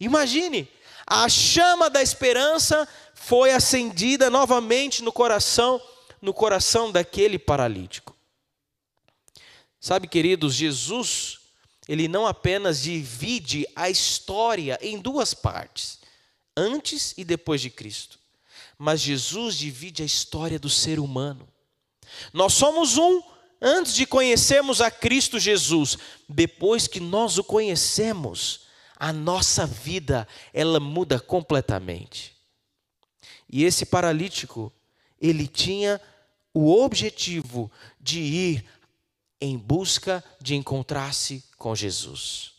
Imagine, 0.00 0.68
a 1.06 1.28
chama 1.28 1.90
da 1.90 2.02
esperança 2.02 2.88
foi 3.14 3.52
acendida 3.52 4.30
novamente 4.30 5.02
no 5.02 5.12
coração, 5.12 5.80
no 6.20 6.32
coração 6.32 6.90
daquele 6.90 7.38
paralítico. 7.38 8.16
Sabe, 9.78 10.08
queridos, 10.08 10.54
Jesus, 10.54 11.41
ele 11.88 12.08
não 12.08 12.26
apenas 12.26 12.82
divide 12.82 13.66
a 13.74 13.90
história 13.90 14.78
em 14.80 14.98
duas 14.98 15.34
partes, 15.34 15.98
antes 16.56 17.14
e 17.16 17.24
depois 17.24 17.60
de 17.60 17.70
Cristo, 17.70 18.18
mas 18.78 19.00
Jesus 19.00 19.56
divide 19.56 20.02
a 20.02 20.06
história 20.06 20.58
do 20.58 20.70
ser 20.70 20.98
humano. 20.98 21.48
Nós 22.32 22.54
somos 22.54 22.98
um 22.98 23.22
antes 23.60 23.94
de 23.94 24.06
conhecermos 24.06 24.80
a 24.80 24.90
Cristo 24.90 25.38
Jesus, 25.38 25.96
depois 26.28 26.86
que 26.86 27.00
nós 27.00 27.38
o 27.38 27.44
conhecemos, 27.44 28.62
a 28.96 29.12
nossa 29.12 29.66
vida 29.66 30.26
ela 30.52 30.78
muda 30.78 31.18
completamente. 31.18 32.36
E 33.48 33.64
esse 33.64 33.84
paralítico, 33.84 34.72
ele 35.20 35.46
tinha 35.46 36.00
o 36.54 36.72
objetivo 36.82 37.70
de 38.00 38.20
ir 38.20 38.64
em 39.42 39.58
busca 39.58 40.22
de 40.40 40.54
encontrar-se 40.54 41.42
com 41.58 41.74
Jesus. 41.74 42.52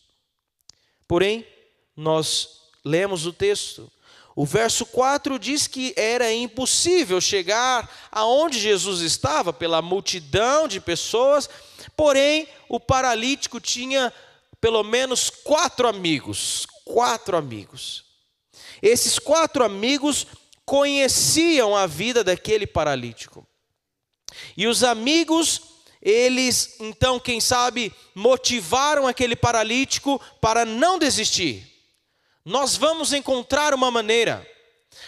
Porém, 1.07 1.47
nós 1.95 2.59
lemos 2.83 3.25
o 3.25 3.31
texto. 3.31 3.89
O 4.35 4.45
verso 4.45 4.85
4 4.87 5.39
diz 5.39 5.65
que 5.65 5.93
era 5.95 6.33
impossível 6.33 7.21
chegar 7.21 7.89
aonde 8.11 8.59
Jesus 8.59 8.99
estava 8.99 9.53
pela 9.53 9.81
multidão 9.81 10.67
de 10.67 10.81
pessoas, 10.81 11.49
porém 11.95 12.49
o 12.67 12.81
paralítico 12.81 13.61
tinha 13.61 14.11
pelo 14.59 14.83
menos 14.83 15.29
quatro 15.29 15.87
amigos, 15.87 16.67
quatro 16.83 17.37
amigos. 17.37 18.03
Esses 18.81 19.17
quatro 19.17 19.63
amigos 19.63 20.27
conheciam 20.65 21.77
a 21.77 21.87
vida 21.87 22.25
daquele 22.25 22.67
paralítico. 22.67 23.47
E 24.57 24.67
os 24.67 24.83
amigos, 24.83 25.61
eles 26.03 26.75
então, 26.81 27.17
quem 27.17 27.39
sabe, 27.39 27.95
motivaram 28.13 29.07
aquele 29.07 29.37
paralítico 29.37 30.19
para 30.41 30.65
não 30.65 30.99
desistir. 30.99 31.65
Nós 32.43 32.75
vamos 32.75 33.13
encontrar 33.13 33.73
uma 33.73 33.89
maneira. 33.89 34.45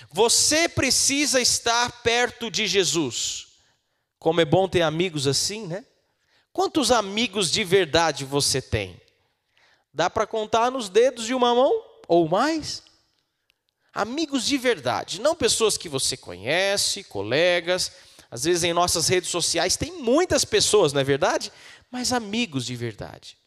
Você 0.10 0.70
precisa 0.70 1.42
estar 1.42 2.02
perto 2.02 2.50
de 2.50 2.66
Jesus. 2.66 3.48
Como 4.18 4.40
é 4.40 4.46
bom 4.46 4.70
ter 4.70 4.84
amigos 4.84 5.28
assim, 5.28 5.68
né? 5.68 5.86
Quantos 6.54 6.90
amigos 6.90 7.52
de 7.52 7.66
verdade 7.66 8.24
você 8.24 8.62
tem? 8.62 9.00
Dá 9.94 10.10
para 10.10 10.26
contar 10.26 10.72
nos 10.72 10.88
dedos 10.88 11.26
de 11.26 11.34
uma 11.34 11.54
mão 11.54 11.84
ou 12.08 12.30
mais? 12.30 12.82
Amigos 13.94 14.46
de 14.46 14.58
verdade, 14.58 15.20
não 15.20 15.36
pessoas 15.36 15.78
que 15.78 15.90
você 15.90 16.16
conhece, 16.16 17.04
colegas. 17.04 17.92
Às 18.36 18.44
vezes 18.44 18.66
em 18.66 18.74
nossas 18.74 19.08
redes 19.08 19.30
sociais 19.30 19.78
tem 19.78 19.94
muitas 19.94 20.44
pessoas, 20.44 20.92
não 20.92 21.00
é 21.00 21.06
verdade? 21.06 21.54
Mas 21.90 22.12
amigos 22.12 22.66
de 22.66 22.76
verdade. 22.76 23.38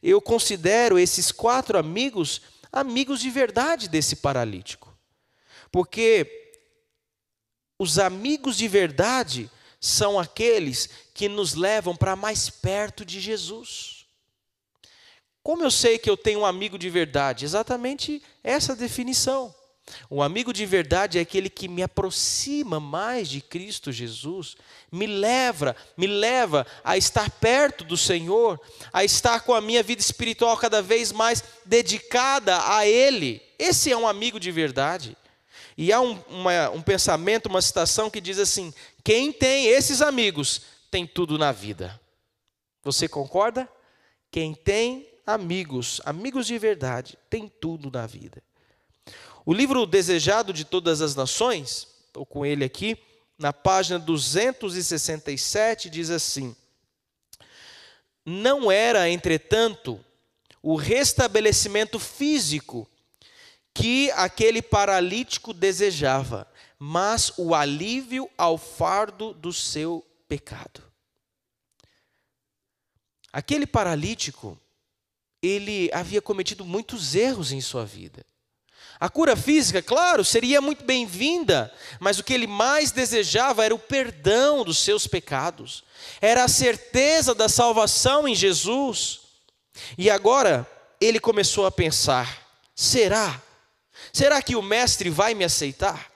Eu 0.00 0.22
considero 0.22 0.96
esses 0.96 1.32
quatro 1.32 1.76
amigos 1.76 2.40
amigos 2.70 3.18
de 3.18 3.28
verdade 3.28 3.88
desse 3.88 4.14
paralítico. 4.14 4.96
Porque 5.72 6.52
os 7.76 7.98
amigos 7.98 8.56
de 8.56 8.68
verdade 8.68 9.50
são 9.80 10.16
aqueles 10.16 10.88
que 11.12 11.28
nos 11.28 11.54
levam 11.54 11.96
para 11.96 12.14
mais 12.14 12.48
perto 12.48 13.04
de 13.04 13.18
Jesus. 13.18 14.06
Como 15.42 15.64
eu 15.64 15.72
sei 15.72 15.98
que 15.98 16.08
eu 16.08 16.16
tenho 16.16 16.42
um 16.42 16.46
amigo 16.46 16.78
de 16.78 16.88
verdade? 16.88 17.44
Exatamente 17.44 18.22
essa 18.44 18.76
definição. 18.76 19.52
Um 20.10 20.22
amigo 20.22 20.52
de 20.52 20.64
verdade 20.66 21.18
é 21.18 21.22
aquele 21.22 21.48
que 21.48 21.68
me 21.68 21.82
aproxima 21.82 22.80
mais 22.80 23.28
de 23.28 23.40
Cristo 23.40 23.92
Jesus, 23.92 24.56
me 24.90 25.06
leva, 25.06 25.76
me 25.96 26.06
leva 26.06 26.66
a 26.84 26.96
estar 26.96 27.30
perto 27.30 27.84
do 27.84 27.96
Senhor, 27.96 28.60
a 28.92 29.04
estar 29.04 29.40
com 29.40 29.54
a 29.54 29.60
minha 29.60 29.82
vida 29.82 30.00
espiritual 30.00 30.56
cada 30.56 30.82
vez 30.82 31.12
mais 31.12 31.42
dedicada 31.64 32.58
a 32.74 32.86
Ele. 32.86 33.42
Esse 33.58 33.92
é 33.92 33.96
um 33.96 34.08
amigo 34.08 34.40
de 34.40 34.50
verdade. 34.50 35.16
E 35.76 35.92
há 35.92 36.00
um, 36.00 36.18
uma, 36.28 36.70
um 36.70 36.82
pensamento, 36.82 37.46
uma 37.46 37.62
citação 37.62 38.10
que 38.10 38.20
diz 38.20 38.38
assim: 38.38 38.72
quem 39.02 39.32
tem 39.32 39.66
esses 39.66 40.02
amigos 40.02 40.62
tem 40.90 41.06
tudo 41.06 41.38
na 41.38 41.52
vida. 41.52 41.98
Você 42.82 43.08
concorda? 43.08 43.68
Quem 44.30 44.54
tem 44.54 45.08
amigos, 45.26 46.00
amigos 46.04 46.46
de 46.46 46.58
verdade, 46.58 47.18
tem 47.28 47.48
tudo 47.48 47.90
na 47.90 48.06
vida. 48.06 48.42
O 49.44 49.52
livro 49.52 49.86
Desejado 49.86 50.52
de 50.52 50.64
Todas 50.64 51.00
as 51.00 51.14
Nações, 51.14 51.88
estou 52.06 52.26
com 52.26 52.44
ele 52.44 52.64
aqui, 52.64 52.98
na 53.38 53.52
página 53.52 53.98
267, 53.98 55.88
diz 55.88 56.10
assim: 56.10 56.54
Não 58.24 58.70
era, 58.70 59.08
entretanto, 59.08 59.98
o 60.62 60.76
restabelecimento 60.76 61.98
físico 61.98 62.86
que 63.72 64.10
aquele 64.10 64.60
paralítico 64.60 65.54
desejava, 65.54 66.46
mas 66.78 67.32
o 67.38 67.54
alívio 67.54 68.28
ao 68.36 68.58
fardo 68.58 69.32
do 69.32 69.52
seu 69.52 70.04
pecado. 70.28 70.82
Aquele 73.32 73.66
paralítico, 73.66 74.60
ele 75.40 75.88
havia 75.94 76.20
cometido 76.20 76.64
muitos 76.64 77.14
erros 77.14 77.52
em 77.52 77.60
sua 77.60 77.86
vida. 77.86 78.24
A 79.00 79.08
cura 79.08 79.34
física, 79.34 79.80
claro, 79.80 80.22
seria 80.22 80.60
muito 80.60 80.84
bem-vinda, 80.84 81.72
mas 81.98 82.18
o 82.18 82.22
que 82.22 82.34
ele 82.34 82.46
mais 82.46 82.90
desejava 82.90 83.64
era 83.64 83.74
o 83.74 83.78
perdão 83.78 84.62
dos 84.62 84.78
seus 84.78 85.06
pecados, 85.06 85.82
era 86.20 86.44
a 86.44 86.48
certeza 86.48 87.34
da 87.34 87.48
salvação 87.48 88.28
em 88.28 88.34
Jesus. 88.34 89.20
E 89.96 90.10
agora 90.10 90.66
ele 91.00 91.18
começou 91.18 91.64
a 91.64 91.70
pensar: 91.70 92.46
será? 92.76 93.40
Será 94.12 94.42
que 94.42 94.54
o 94.54 94.62
Mestre 94.62 95.08
vai 95.08 95.32
me 95.32 95.44
aceitar? 95.44 96.10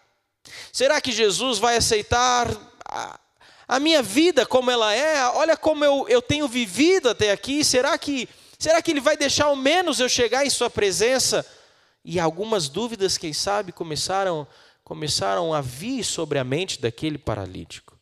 Será 0.71 1.01
que 1.01 1.11
Jesus 1.11 1.59
vai 1.59 1.77
aceitar 1.77 2.49
a, 2.87 3.19
a 3.67 3.81
minha 3.81 4.03
vida 4.03 4.45
como 4.45 4.71
ela 4.71 4.95
é? 4.95 5.27
Olha 5.29 5.57
como 5.57 5.83
eu, 5.85 6.07
eu 6.07 6.21
tenho 6.21 6.47
vivido 6.47 7.09
até 7.09 7.31
aqui, 7.31 7.65
será 7.65 7.97
que 7.97 8.29
Será 8.57 8.81
que 8.81 8.93
ele 8.93 9.01
vai 9.01 9.17
deixar 9.17 9.47
ao 9.47 9.57
menos 9.57 10.01
eu 10.01 10.09
chegar 10.09 10.47
em 10.47 10.49
sua 10.49 10.71
presença? 10.71 11.45
E 12.05 12.21
algumas 12.21 12.69
dúvidas, 12.69 13.17
quem 13.17 13.33
sabe, 13.33 13.73
começaram, 13.73 14.47
começaram 14.83 15.55
a 15.55 15.61
vir 15.61 16.05
sobre 16.05 16.39
a 16.39 16.45
mente 16.45 16.81
daquele 16.81 17.17
paralítico. 17.17 17.99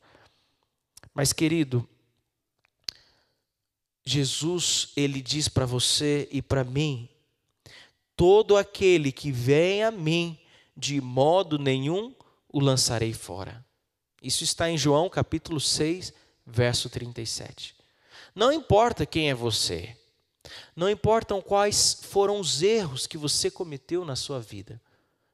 Mas, 1.14 1.32
querido, 1.32 1.88
Jesus, 4.04 4.92
ele 4.96 5.22
diz 5.22 5.48
para 5.48 5.64
você 5.64 6.28
e 6.32 6.42
para 6.42 6.64
mim: 6.64 7.08
todo 8.16 8.56
aquele 8.56 9.12
que 9.12 9.30
vem 9.30 9.84
a 9.84 9.90
mim, 9.90 10.38
de 10.76 11.00
modo 11.00 11.58
nenhum 11.58 12.14
o 12.48 12.58
lançarei 12.58 13.12
fora. 13.12 13.64
Isso 14.20 14.42
está 14.42 14.68
em 14.68 14.78
João 14.78 15.08
capítulo 15.08 15.60
6, 15.60 16.12
verso 16.46 16.88
37. 16.90 17.76
Não 18.34 18.52
importa 18.52 19.06
quem 19.06 19.30
é 19.30 19.34
você, 19.34 19.96
não 20.74 20.88
importam 20.88 21.40
quais 21.40 21.98
foram 22.02 22.40
os 22.40 22.62
erros 22.62 23.06
que 23.06 23.18
você 23.18 23.50
cometeu 23.50 24.04
na 24.04 24.16
sua 24.16 24.40
vida, 24.40 24.80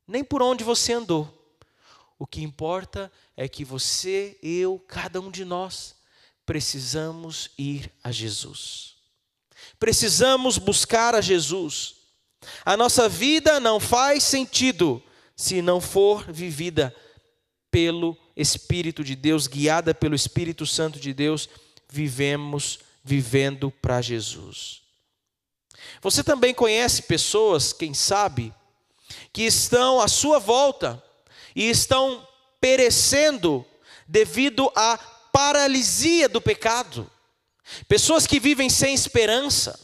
nem 0.07 0.25
por 0.25 0.43
onde 0.43 0.65
você 0.65 0.93
andou. 0.93 1.35
O 2.19 2.27
que 2.27 2.43
importa 2.43 3.13
é 3.37 3.49
que 3.49 3.65
você, 3.65 4.37
eu, 4.43 4.83
cada 4.89 5.21
um 5.21 5.31
de 5.31 5.45
nós, 5.45 5.95
precisamos 6.45 7.51
ir 7.57 7.93
a 8.03 8.11
Jesus. 8.11 8.97
Precisamos 9.79 10.59
buscar 10.59 11.15
a 11.15 11.21
Jesus. 11.21 11.95
A 12.65 12.77
nossa 12.77 13.09
vida 13.09 13.61
não 13.61 13.79
faz 13.79 14.25
sentido 14.25 15.03
se 15.37 15.63
não 15.63 15.81
for 15.81 16.33
vivida 16.33 16.95
pelo 17.71 18.17
Espírito 18.35 19.05
de 19.05 19.15
Deus, 19.15 19.47
guiada 19.47 19.95
pelo 19.95 20.15
Espírito 20.15 20.67
Santo 20.67 20.99
de 20.99 21.13
Deus, 21.13 21.49
vivemos 21.89 22.81
vivendo 23.05 23.71
para 23.71 24.01
Jesus. 24.01 24.83
Você 26.01 26.23
também 26.23 26.55
conhece 26.55 27.03
pessoas, 27.03 27.73
quem 27.73 27.95
sabe, 27.95 28.55
que 29.33 29.43
estão 29.43 30.01
à 30.01 30.09
sua 30.09 30.39
volta 30.39 31.03
e 31.55 31.69
estão 31.69 32.27
perecendo 32.61 33.65
devido 34.07 34.71
à 34.75 34.99
paralisia 35.33 36.29
do 36.29 36.41
pecado. 36.41 37.11
Pessoas 37.87 38.27
que 38.27 38.41
vivem 38.41 38.71
sem 38.71 38.95
esperança, 38.95 39.79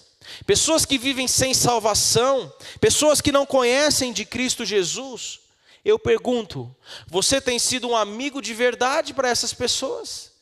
pessoas 0.47 0.85
que 0.85 0.99
vivem 0.99 1.29
sem 1.29 1.53
salvação, 1.53 2.53
pessoas 2.81 3.21
que 3.21 3.33
não 3.33 3.45
conhecem 3.45 4.13
de 4.13 4.25
Cristo 4.25 4.65
Jesus. 4.65 5.41
Eu 5.85 5.99
pergunto: 5.99 6.75
você 7.07 7.41
tem 7.41 7.59
sido 7.59 7.89
um 7.89 7.97
amigo 7.97 8.41
de 8.41 8.55
verdade 8.55 9.13
para 9.13 9.29
essas 9.29 9.53
pessoas? 9.53 10.33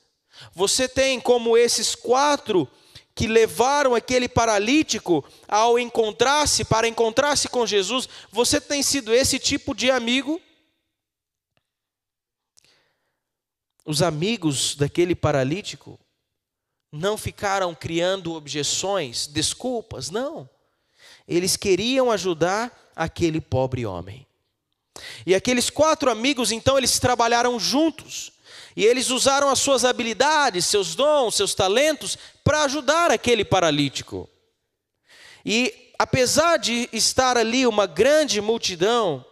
Você 0.55 0.89
tem, 0.89 1.21
como 1.21 1.57
esses 1.57 1.95
quatro 1.95 2.69
que 3.15 3.27
levaram 3.27 3.95
aquele 3.95 4.29
paralítico 4.29 5.25
ao 5.47 5.79
encontrar-se, 5.79 6.65
para 6.65 6.89
encontrar-se 6.89 7.49
com 7.49 7.67
Jesus, 7.67 8.09
você 8.31 8.61
tem 8.61 8.83
sido 8.83 9.13
esse 9.13 9.39
tipo 9.39 9.75
de 9.75 9.91
amigo? 9.91 10.41
Os 13.85 14.01
amigos 14.01 14.75
daquele 14.77 15.15
paralítico 15.15 15.99
não 16.91 17.19
ficaram 17.19 17.75
criando 17.75 18.35
objeções, 18.35 19.27
desculpas, 19.27 20.11
não. 20.11 20.49
Eles 21.27 21.57
queriam 21.57 22.11
ajudar 22.11 22.93
aquele 22.95 23.41
pobre 23.41 23.85
homem. 23.85 24.27
E 25.27 25.35
aqueles 25.35 25.71
quatro 25.71 26.11
amigos, 26.11 26.53
então, 26.53 26.77
eles 26.77 26.99
trabalharam 26.99 27.59
juntos. 27.59 28.33
E 28.77 28.85
eles 28.85 29.11
usaram 29.11 29.49
as 29.49 29.59
suas 29.59 29.85
habilidades, 29.85 30.67
seus 30.67 30.95
dons, 30.95 31.35
seus 31.35 31.55
talentos 31.55 32.19
para 32.45 32.65
ajudar 32.65 33.11
aquele 33.11 33.45
paralítico. 33.45 34.29
E 35.45 35.93
apesar 35.99 36.59
de 36.59 36.89
estar 36.93 37.37
ali 37.37 37.67
uma 37.67 37.87
grande 37.87 38.41
multidão, 38.41 39.25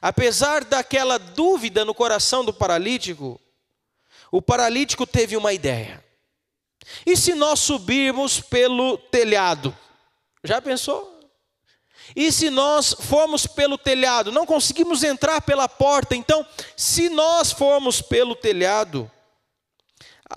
apesar 0.00 0.64
daquela 0.64 1.18
dúvida 1.18 1.84
no 1.84 1.94
coração 1.94 2.44
do 2.44 2.52
paralítico, 2.52 3.40
o 4.30 4.42
paralítico 4.42 5.06
teve 5.06 5.36
uma 5.36 5.52
ideia. 5.52 6.04
E 7.06 7.16
se 7.16 7.34
nós 7.34 7.60
subirmos 7.60 8.40
pelo 8.40 8.98
telhado? 8.98 9.76
Já 10.42 10.60
pensou? 10.60 11.14
E 12.14 12.30
se 12.30 12.50
nós 12.50 12.94
formos 13.00 13.46
pelo 13.46 13.78
telhado, 13.78 14.30
não 14.30 14.44
conseguimos 14.44 15.02
entrar 15.02 15.40
pela 15.40 15.68
porta, 15.68 16.14
então, 16.14 16.46
se 16.76 17.08
nós 17.08 17.50
formos 17.50 18.02
pelo 18.02 18.36
telhado, 18.36 19.10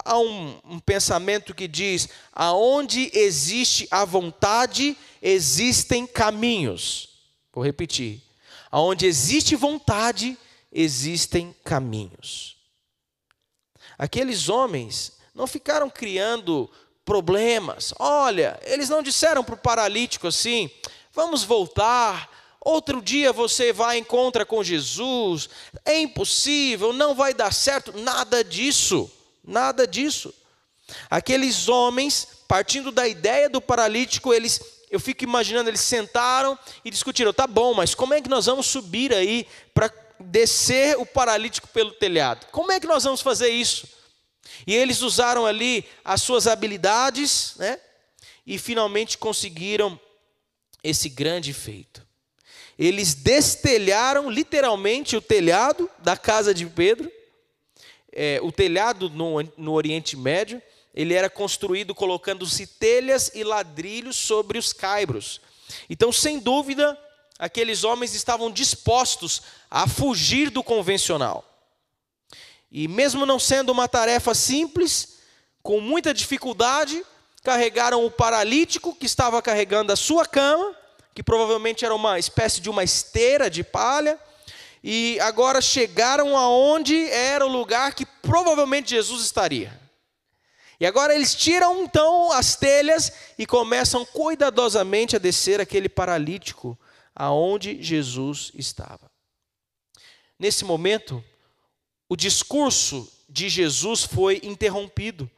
há 0.04 0.18
um, 0.20 0.60
um, 0.64 0.80
pensamento 0.80 1.54
que 1.54 1.68
diz: 1.68 2.10
aonde 2.34 3.12
existe 3.14 3.88
a 3.92 4.06
vontade, 4.06 4.98
existem 5.22 6.06
caminhos. 6.06 7.10
Vou 7.54 7.64
repetir: 7.64 8.22
aonde 8.72 9.06
existe 9.06 9.56
vontade, 9.56 10.38
existem 10.72 11.56
caminhos. 11.64 12.58
Aqueles 13.98 14.48
homens 14.48 15.14
não 15.34 15.48
ficaram 15.48 15.90
criando 15.90 16.70
problemas. 17.04 17.94
Olha, 17.98 18.60
eles 18.64 18.90
não 18.90 19.02
disseram 19.02 19.44
para 19.44 19.56
o 19.56 19.58
paralítico 19.58 20.28
assim: 20.28 20.70
vamos 21.14 21.44
voltar. 21.44 22.36
Outro 22.60 23.02
dia 23.02 23.32
você 23.32 23.72
vai 23.72 23.98
encontra 23.98 24.46
com 24.46 24.62
Jesus. 24.62 25.50
É 25.86 26.02
impossível, 26.02 26.92
não 26.92 27.16
vai 27.16 27.34
dar 27.34 27.54
certo. 27.54 27.98
Nada 27.98 28.44
disso, 28.44 29.10
nada 29.48 29.88
disso. 29.88 30.34
Aqueles 31.10 31.68
homens, 31.68 32.28
partindo 32.48 32.92
da 32.92 33.08
ideia 33.08 33.50
do 33.50 33.62
paralítico, 33.62 34.34
eles, 34.34 34.62
eu 34.92 35.00
fico 35.00 35.24
imaginando, 35.24 35.70
eles 35.70 35.82
sentaram 35.82 36.58
e 36.84 36.92
discutiram: 36.92 37.34
tá 37.34 37.48
bom, 37.48 37.74
mas 37.74 37.96
como 37.96 38.14
é 38.14 38.22
que 38.22 38.30
nós 38.30 38.46
vamos 38.46 38.68
subir 38.68 39.14
aí 39.14 39.48
para 39.74 39.92
descer 40.20 40.98
o 40.98 41.06
paralítico 41.06 41.68
pelo 41.70 41.92
telhado? 41.92 42.46
Como 42.52 42.72
é 42.72 42.80
que 42.80 42.88
nós 42.88 43.04
vamos 43.04 43.22
fazer 43.22 43.50
isso? 43.50 43.88
E 44.66 44.76
eles 44.76 45.02
usaram 45.02 45.46
ali 45.46 45.86
as 46.04 46.22
suas 46.22 46.48
habilidades, 46.48 47.54
né? 47.58 47.80
E 48.46 48.58
finalmente 48.58 49.18
conseguiram 49.18 50.00
esse 50.84 51.10
grande 51.10 51.54
feito. 51.54 52.06
Eles 52.80 53.14
destelharam 53.14 54.30
literalmente 54.30 55.16
o 55.16 55.22
telhado 55.22 55.90
da 56.00 56.16
casa 56.16 56.54
de 56.54 56.66
Pedro. 56.66 57.12
É, 58.20 58.40
o 58.42 58.52
telhado 58.52 59.12
no, 59.12 59.44
no 59.56 59.74
Oriente 59.74 60.18
Médio, 60.18 60.60
ele 60.92 61.14
era 61.14 61.30
construído 61.30 61.94
colocando-se 61.94 62.66
telhas 62.66 63.30
e 63.36 63.44
ladrilhos 63.44 64.16
sobre 64.16 64.58
os 64.58 64.74
caibros. 64.74 65.40
Então, 65.88 66.12
sem 66.12 66.40
dúvida, 66.40 67.00
aqueles 67.38 67.84
homens 67.84 68.16
estavam 68.16 68.50
dispostos 68.50 69.44
a 69.70 69.88
fugir 69.88 70.50
do 70.50 70.64
convencional. 70.64 71.46
E 72.72 72.88
mesmo 72.88 73.24
não 73.24 73.38
sendo 73.38 73.72
uma 73.72 73.88
tarefa 73.88 74.34
simples, 74.34 75.20
com 75.62 75.80
muita 75.80 76.12
dificuldade, 76.12 77.06
carregaram 77.44 78.04
o 78.04 78.10
paralítico 78.10 78.96
que 78.96 79.06
estava 79.06 79.40
carregando 79.44 79.94
a 79.94 79.96
sua 79.96 80.26
cama, 80.26 80.76
que 81.14 81.22
provavelmente 81.22 81.86
era 81.86 81.94
uma 81.94 82.18
espécie 82.18 82.60
de 82.60 82.70
uma 82.70 82.84
esteira 82.84 83.48
de 83.48 83.64
palha, 83.64 84.20
e 84.90 85.20
agora 85.20 85.60
chegaram 85.60 86.38
aonde 86.38 87.10
era 87.10 87.46
o 87.46 87.52
lugar 87.52 87.94
que 87.94 88.06
provavelmente 88.06 88.92
Jesus 88.92 89.22
estaria. 89.22 89.78
E 90.80 90.86
agora 90.86 91.14
eles 91.14 91.36
tiram 91.36 91.84
então 91.84 92.32
as 92.32 92.56
telhas 92.56 93.12
e 93.38 93.46
começam 93.46 94.06
cuidadosamente 94.06 95.14
a 95.14 95.20
descer 95.20 95.60
aquele 95.60 95.90
paralítico 95.90 96.80
aonde 97.14 97.84
Jesus 97.84 98.50
estava. 98.56 99.12
Nesse 100.40 100.64
momento, 100.64 101.22
o 102.08 102.16
discurso 102.16 103.12
de 103.28 103.50
Jesus 103.50 104.06
foi 104.06 104.40
interrompido. 104.42 105.30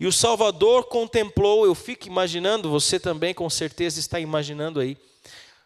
E 0.00 0.06
o 0.06 0.12
Salvador 0.12 0.84
contemplou, 0.84 1.66
eu 1.66 1.74
fico 1.74 2.06
imaginando, 2.06 2.70
você 2.70 2.98
também 2.98 3.34
com 3.34 3.50
certeza 3.50 4.00
está 4.00 4.18
imaginando 4.18 4.80
aí, 4.80 4.96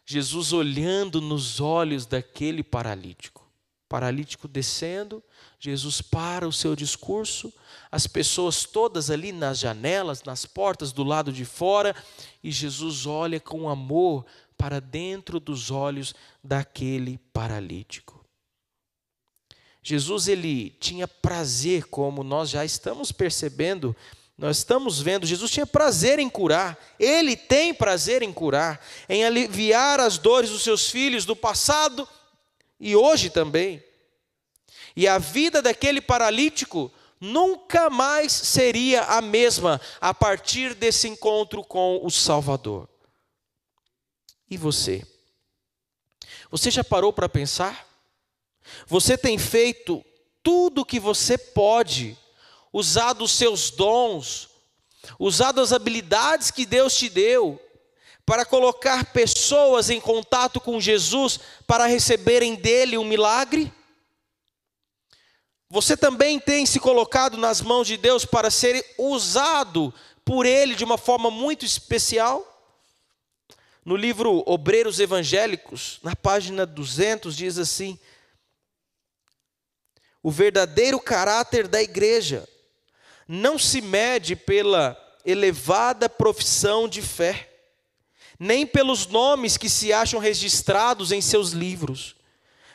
Jesus 0.06 0.52
olhando 0.52 1.20
nos 1.20 1.60
olhos 1.60 2.06
daquele 2.06 2.62
paralítico. 2.62 3.44
Paralítico 3.88 4.46
descendo, 4.46 5.22
Jesus 5.58 6.00
para 6.00 6.46
o 6.46 6.52
seu 6.52 6.76
discurso, 6.76 7.52
as 7.90 8.06
pessoas 8.06 8.64
todas 8.64 9.10
ali 9.10 9.32
nas 9.32 9.58
janelas, 9.58 10.22
nas 10.22 10.46
portas 10.46 10.92
do 10.92 11.02
lado 11.02 11.32
de 11.32 11.44
fora, 11.44 11.94
e 12.42 12.50
Jesus 12.52 13.04
olha 13.06 13.40
com 13.40 13.68
amor 13.68 14.24
para 14.56 14.80
dentro 14.80 15.40
dos 15.40 15.70
olhos 15.70 16.14
daquele 16.42 17.18
paralítico. 17.32 18.24
Jesus 19.82 20.26
ele 20.26 20.70
tinha 20.80 21.06
prazer, 21.06 21.84
como 21.86 22.24
nós 22.24 22.50
já 22.50 22.64
estamos 22.64 23.12
percebendo, 23.12 23.94
nós 24.38 24.58
estamos 24.58 25.00
vendo, 25.00 25.26
Jesus 25.26 25.50
tinha 25.50 25.66
prazer 25.66 26.18
em 26.18 26.28
curar, 26.28 26.78
ele 26.98 27.36
tem 27.36 27.72
prazer 27.72 28.22
em 28.22 28.32
curar, 28.32 28.84
em 29.08 29.24
aliviar 29.24 29.98
as 29.98 30.18
dores 30.18 30.50
dos 30.50 30.62
seus 30.62 30.90
filhos 30.90 31.24
do 31.24 31.34
passado 31.34 32.06
e 32.78 32.94
hoje 32.94 33.30
também. 33.30 33.82
E 34.94 35.08
a 35.08 35.16
vida 35.16 35.62
daquele 35.62 36.02
paralítico 36.02 36.92
nunca 37.18 37.88
mais 37.88 38.30
seria 38.30 39.04
a 39.04 39.22
mesma 39.22 39.80
a 40.00 40.12
partir 40.12 40.74
desse 40.74 41.08
encontro 41.08 41.64
com 41.64 42.00
o 42.02 42.10
Salvador. 42.10 42.86
E 44.50 44.58
você? 44.58 45.02
Você 46.50 46.70
já 46.70 46.84
parou 46.84 47.12
para 47.12 47.28
pensar? 47.28 47.86
Você 48.86 49.16
tem 49.16 49.38
feito 49.38 50.04
tudo 50.42 50.82
o 50.82 50.84
que 50.84 51.00
você 51.00 51.36
pode, 51.38 52.16
usado 52.76 53.24
os 53.24 53.32
seus 53.32 53.70
dons, 53.70 54.50
usado 55.18 55.62
as 55.62 55.72
habilidades 55.72 56.50
que 56.50 56.66
Deus 56.66 56.94
te 56.94 57.08
deu, 57.08 57.58
para 58.26 58.44
colocar 58.44 59.14
pessoas 59.14 59.88
em 59.88 59.98
contato 59.98 60.60
com 60.60 60.78
Jesus 60.78 61.40
para 61.66 61.86
receberem 61.86 62.54
dele 62.54 62.98
um 62.98 63.04
milagre? 63.04 63.72
Você 65.70 65.96
também 65.96 66.38
tem 66.38 66.66
se 66.66 66.78
colocado 66.78 67.38
nas 67.38 67.62
mãos 67.62 67.86
de 67.86 67.96
Deus 67.96 68.26
para 68.26 68.50
ser 68.50 68.84
usado 68.98 69.94
por 70.22 70.44
Ele 70.44 70.74
de 70.74 70.84
uma 70.84 70.98
forma 70.98 71.30
muito 71.30 71.64
especial? 71.64 72.44
No 73.86 73.96
livro 73.96 74.42
Obreiros 74.44 75.00
Evangélicos, 75.00 75.98
na 76.02 76.14
página 76.14 76.66
200, 76.66 77.34
diz 77.34 77.56
assim: 77.56 77.98
o 80.22 80.30
verdadeiro 80.30 81.00
caráter 81.00 81.66
da 81.66 81.80
igreja 81.80 82.46
não 83.26 83.58
se 83.58 83.80
mede 83.80 84.36
pela 84.36 84.96
elevada 85.24 86.08
profissão 86.08 86.88
de 86.88 87.02
fé, 87.02 87.52
nem 88.38 88.66
pelos 88.66 89.06
nomes 89.06 89.56
que 89.56 89.68
se 89.68 89.92
acham 89.92 90.20
registrados 90.20 91.10
em 91.10 91.20
seus 91.20 91.50
livros, 91.50 92.14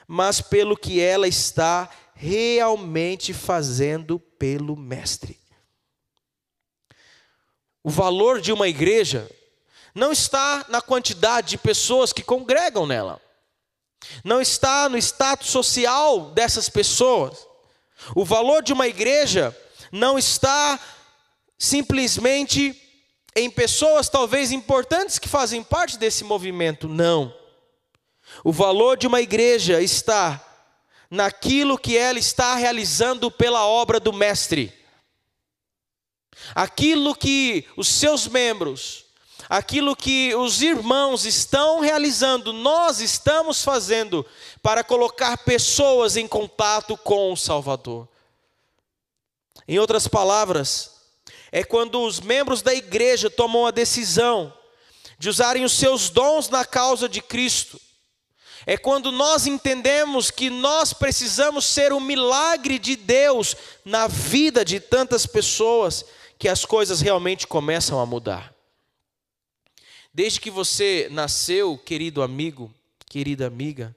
mas 0.07 0.41
pelo 0.41 0.75
que 0.75 0.99
ela 0.99 1.27
está 1.27 1.89
realmente 2.13 3.33
fazendo 3.33 4.19
pelo 4.19 4.75
Mestre. 4.75 5.39
O 7.83 7.89
valor 7.89 8.41
de 8.41 8.51
uma 8.51 8.67
igreja 8.67 9.29
não 9.95 10.11
está 10.11 10.65
na 10.69 10.81
quantidade 10.81 11.49
de 11.49 11.57
pessoas 11.57 12.13
que 12.13 12.21
congregam 12.21 12.85
nela, 12.85 13.21
não 14.23 14.41
está 14.41 14.89
no 14.89 14.97
status 14.97 15.49
social 15.49 16.31
dessas 16.31 16.67
pessoas. 16.67 17.47
O 18.15 18.25
valor 18.25 18.63
de 18.63 18.73
uma 18.73 18.87
igreja 18.87 19.55
não 19.91 20.17
está 20.17 20.79
simplesmente 21.57 22.75
em 23.35 23.49
pessoas 23.49 24.09
talvez 24.09 24.51
importantes 24.51 25.19
que 25.19 25.29
fazem 25.29 25.63
parte 25.63 25.97
desse 25.97 26.23
movimento, 26.23 26.87
não. 26.87 27.33
O 28.43 28.51
valor 28.51 28.97
de 28.97 29.07
uma 29.07 29.21
igreja 29.21 29.81
está 29.81 30.43
naquilo 31.09 31.77
que 31.77 31.97
ela 31.97 32.17
está 32.17 32.55
realizando 32.55 33.29
pela 33.29 33.65
obra 33.65 33.99
do 33.99 34.13
Mestre. 34.13 34.73
Aquilo 36.55 37.13
que 37.13 37.65
os 37.75 37.87
seus 37.87 38.27
membros, 38.27 39.05
aquilo 39.49 39.95
que 39.95 40.33
os 40.35 40.61
irmãos 40.61 41.25
estão 41.25 41.81
realizando, 41.81 42.53
nós 42.53 43.01
estamos 43.01 43.63
fazendo 43.63 44.25
para 44.61 44.83
colocar 44.83 45.37
pessoas 45.39 46.15
em 46.15 46.27
contato 46.27 46.97
com 46.97 47.33
o 47.33 47.37
Salvador. 47.37 48.07
Em 49.67 49.79
outras 49.79 50.07
palavras, 50.07 50.91
é 51.51 51.63
quando 51.63 52.01
os 52.01 52.19
membros 52.19 52.61
da 52.61 52.73
igreja 52.73 53.29
tomam 53.29 53.65
a 53.65 53.71
decisão 53.71 54.53
de 55.17 55.29
usarem 55.29 55.63
os 55.63 55.73
seus 55.73 56.09
dons 56.09 56.49
na 56.49 56.65
causa 56.65 57.07
de 57.07 57.21
Cristo 57.21 57.79
é 58.65 58.77
quando 58.77 59.11
nós 59.11 59.47
entendemos 59.47 60.29
que 60.29 60.49
nós 60.49 60.93
precisamos 60.93 61.65
ser 61.65 61.91
o 61.91 61.99
milagre 61.99 62.77
de 62.77 62.95
Deus 62.95 63.55
na 63.83 64.07
vida 64.07 64.63
de 64.63 64.79
tantas 64.79 65.25
pessoas 65.25 66.05
que 66.37 66.47
as 66.47 66.65
coisas 66.65 67.01
realmente 67.01 67.47
começam 67.47 67.99
a 67.99 68.05
mudar. 68.05 68.53
Desde 70.13 70.39
que 70.39 70.51
você 70.51 71.07
nasceu, 71.11 71.77
querido 71.77 72.21
amigo, 72.21 72.71
querida 73.07 73.47
amiga, 73.47 73.95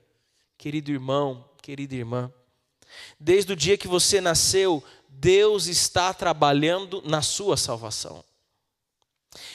querido 0.57 0.90
irmão, 0.90 1.44
querida 1.61 1.94
irmã, 1.94 2.33
desde 3.18 3.53
o 3.53 3.57
dia 3.57 3.77
que 3.77 3.88
você 3.88 4.20
nasceu, 4.20 4.83
Deus 5.16 5.66
está 5.66 6.12
trabalhando 6.12 7.03
na 7.05 7.22
sua 7.22 7.57
salvação. 7.57 8.24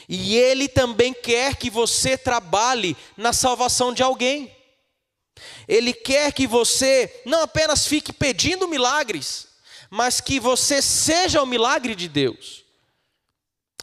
E 0.08 0.36
Ele 0.36 0.68
também 0.68 1.14
quer 1.14 1.56
que 1.56 1.70
você 1.70 2.18
trabalhe 2.18 2.96
na 3.16 3.34
salvação 3.34 3.94
de 3.94 4.02
alguém. 4.02 4.56
Ele 5.68 5.94
quer 5.94 6.34
que 6.34 6.48
você 6.48 7.22
não 7.26 7.44
apenas 7.44 7.86
fique 7.88 8.12
pedindo 8.12 8.68
milagres, 8.68 9.48
mas 9.90 10.20
que 10.20 10.40
você 10.40 10.82
seja 10.82 11.42
o 11.42 11.48
milagre 11.48 11.96
de 11.96 12.08
Deus. 12.08 12.66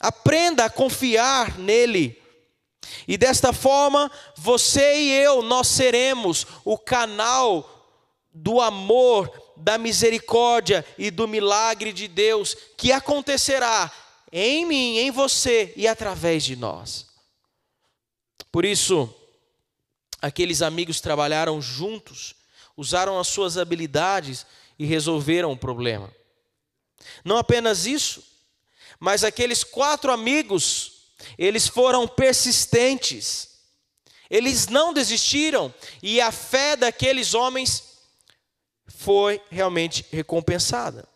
Aprenda 0.00 0.64
a 0.64 0.70
confiar 0.70 1.58
nele. 1.58 2.20
E 3.06 3.16
desta 3.16 3.52
forma, 3.52 4.10
você 4.36 5.00
e 5.00 5.12
eu, 5.12 5.42
nós 5.42 5.68
seremos 5.68 6.46
o 6.64 6.76
canal 6.76 7.72
do 8.32 8.60
amor, 8.60 9.45
da 9.56 9.78
misericórdia 9.78 10.84
e 10.98 11.10
do 11.10 11.26
milagre 11.26 11.92
de 11.92 12.06
Deus 12.06 12.56
que 12.76 12.92
acontecerá 12.92 13.90
em 14.30 14.66
mim, 14.66 14.98
em 14.98 15.10
você 15.10 15.72
e 15.76 15.88
através 15.88 16.44
de 16.44 16.56
nós. 16.56 17.06
Por 18.52 18.64
isso, 18.64 19.12
aqueles 20.20 20.62
amigos 20.62 21.00
trabalharam 21.00 21.60
juntos, 21.60 22.34
usaram 22.76 23.18
as 23.18 23.28
suas 23.28 23.56
habilidades 23.56 24.44
e 24.78 24.84
resolveram 24.84 25.52
o 25.52 25.56
problema. 25.56 26.12
Não 27.24 27.36
apenas 27.36 27.86
isso, 27.86 28.22
mas 28.98 29.24
aqueles 29.24 29.62
quatro 29.62 30.12
amigos, 30.12 31.12
eles 31.38 31.66
foram 31.68 32.06
persistentes, 32.08 33.50
eles 34.28 34.68
não 34.68 34.92
desistiram, 34.92 35.72
e 36.02 36.20
a 36.20 36.32
fé 36.32 36.76
daqueles 36.76 37.34
homens 37.34 37.85
foi 39.06 39.40
realmente 39.48 40.04
recompensada. 40.10 41.08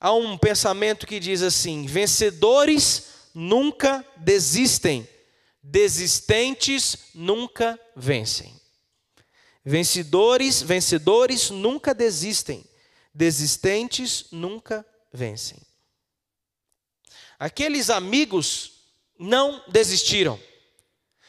Há 0.00 0.12
um 0.12 0.36
pensamento 0.36 1.06
que 1.06 1.20
diz 1.20 1.42
assim: 1.42 1.86
vencedores 1.86 3.28
nunca 3.34 4.04
desistem 4.16 5.06
Desistentes 5.66 7.06
nunca 7.14 7.80
vencem. 7.96 8.54
Vencedores, 9.64 10.60
vencedores 10.60 11.48
nunca 11.48 11.94
desistem. 11.94 12.62
Desistentes 13.14 14.26
nunca 14.30 14.86
vencem. 15.10 15.58
Aqueles 17.38 17.88
amigos 17.88 18.72
não 19.18 19.64
desistiram. 19.68 20.38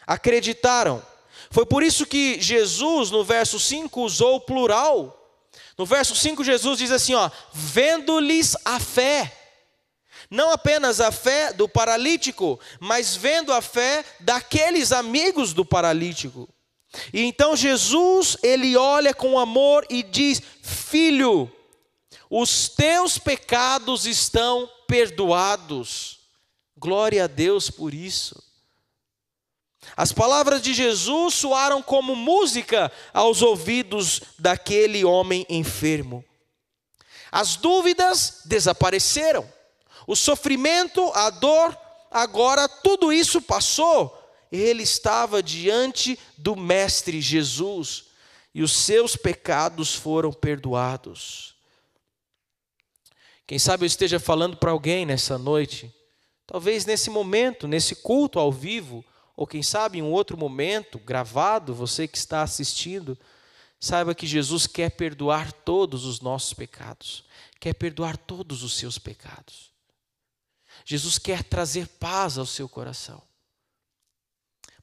Acreditaram. 0.06 1.02
Foi 1.50 1.66
por 1.66 1.84
isso 1.84 2.06
que 2.06 2.40
Jesus, 2.42 3.12
no 3.12 3.24
verso 3.24 3.60
5, 3.60 4.02
usou 4.02 4.36
o 4.36 4.42
plural. 4.42 5.22
No 5.78 5.86
verso 5.86 6.16
5, 6.16 6.44
Jesus 6.44 6.78
diz 6.80 6.92
assim: 6.92 7.14
ó, 7.14 7.30
vendo-lhes 7.54 8.56
a 8.66 8.80
fé 8.80 9.32
não 10.30 10.52
apenas 10.52 11.00
a 11.00 11.12
fé 11.12 11.54
do 11.54 11.68
paralítico, 11.68 12.60
mas 12.80 13.16
vendo 13.16 13.54
a 13.54 13.62
fé 13.62 14.04
daqueles 14.20 14.92
amigos 14.92 15.54
do 15.54 15.64
paralítico. 15.64 16.50
E 17.14 17.22
então 17.22 17.56
Jesus, 17.56 18.38
ele 18.42 18.76
olha 18.78 19.14
com 19.14 19.38
amor 19.38 19.86
e 19.90 20.02
diz: 20.02 20.42
Filho, 20.62 21.52
os 22.30 22.70
teus 22.70 23.18
pecados 23.18 24.06
estão 24.06 24.70
perdoados. 24.88 26.20
Glória 26.78 27.24
a 27.26 27.28
Deus 27.28 27.70
por 27.70 27.94
isso. 27.94 28.42
As 29.96 30.12
palavras 30.12 30.62
de 30.62 30.74
Jesus 30.74 31.34
soaram 31.34 31.82
como 31.82 32.16
música 32.16 32.92
aos 33.14 33.42
ouvidos 33.42 34.22
daquele 34.40 35.04
homem 35.06 35.46
enfermo. 35.50 36.24
As 37.32 37.56
dúvidas 37.56 38.42
desapareceram 38.46 39.48
o 40.08 40.16
sofrimento, 40.16 41.12
a 41.14 41.30
dor, 41.30 41.78
agora 42.12 42.68
tudo 42.68 43.12
isso 43.12 43.42
passou. 43.42 44.22
Ele 44.52 44.84
estava 44.84 45.42
diante 45.42 46.18
do 46.38 46.56
Mestre 46.56 47.20
Jesus 47.20 48.06
e 48.54 48.62
os 48.62 48.72
seus 48.72 49.16
pecados 49.16 49.96
foram 49.96 50.32
perdoados. 50.32 51.56
Quem 53.48 53.60
sabe 53.60 53.84
eu 53.84 53.88
esteja 53.88 54.20
falando 54.20 54.58
para 54.58 54.72
alguém 54.72 55.06
nessa 55.06 55.38
noite, 55.38 55.94
talvez 56.48 56.86
nesse 56.86 57.10
momento, 57.10 57.68
nesse 57.68 57.96
culto 57.96 58.40
ao 58.40 58.52
vivo, 58.52 59.04
ou 59.36 59.46
quem 59.46 59.62
sabe 59.62 59.98
em 59.98 60.02
um 60.02 60.12
outro 60.12 60.38
momento, 60.38 60.98
gravado, 60.98 61.74
você 61.74 62.08
que 62.08 62.18
está 62.18 62.42
assistindo, 62.42 63.18
saiba 63.80 64.16
que 64.16 64.26
Jesus 64.26 64.66
quer 64.66 64.92
perdoar 64.92 65.52
todos 65.52 66.06
os 66.06 66.22
nossos 66.22 66.54
pecados, 66.54 67.26
quer 67.60 67.74
perdoar 67.74 68.16
todos 68.18 68.64
os 68.64 68.78
seus 68.78 68.98
pecados. 68.98 69.72
Jesus 70.86 71.18
quer 71.18 71.44
trazer 71.44 71.88
paz 71.88 72.38
ao 72.38 72.46
seu 72.46 72.70
coração. 72.70 73.22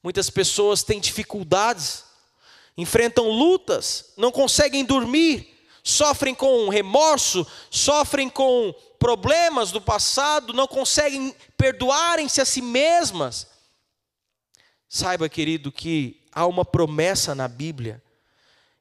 Muitas 0.03 0.29
pessoas 0.29 0.83
têm 0.83 1.01
dificuldades, 1.01 2.05
enfrentam 2.77 3.29
lutas, 3.29 4.13
não 4.17 4.33
conseguem 4.33 4.85
dormir, 4.85 5.49
sofrem 5.83 6.35
com 6.35 6.69
remorso, 6.69 7.47
sofrem 7.71 8.29
com 8.29 8.75
problemas 8.99 9.71
do 9.71 9.81
passado, 9.81 10.53
não 10.53 10.67
conseguem 10.67 11.35
perdoarem-se 11.57 12.41
a 12.41 12.45
si 12.45 12.61
mesmas. 12.61 13.52
Saiba, 14.95 15.27
querido, 15.27 15.73
que 15.73 16.21
há 16.31 16.47
uma 16.47 16.67
promessa 16.67 17.35
na 17.35 17.49
Bíblia. 17.49 18.03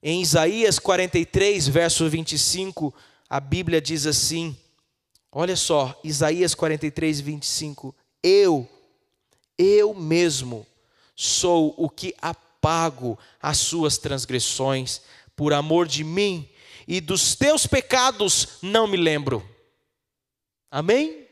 Em 0.04 0.22
Isaías 0.22 0.78
43, 0.78 1.70
verso 1.70 2.10
25, 2.10 2.94
a 3.30 3.40
Bíblia 3.40 3.80
diz 3.80 4.06
assim: 4.06 4.58
Olha 5.32 5.56
só, 5.56 5.98
Isaías 6.04 6.54
43, 6.54 7.22
25. 7.22 7.96
Eu, 8.22 8.68
eu 9.58 9.94
mesmo, 9.94 10.68
sou 11.16 11.74
o 11.78 11.90
que 11.90 12.14
apago 12.22 13.18
as 13.42 13.60
suas 13.60 13.98
transgressões, 13.98 15.00
por 15.34 15.54
amor 15.54 15.88
de 15.88 16.04
mim, 16.04 16.46
e 16.86 17.00
dos 17.00 17.36
teus 17.36 17.66
pecados 17.66 18.58
não 18.62 18.86
me 18.86 18.98
lembro. 18.98 19.50
Amém? 20.70 21.26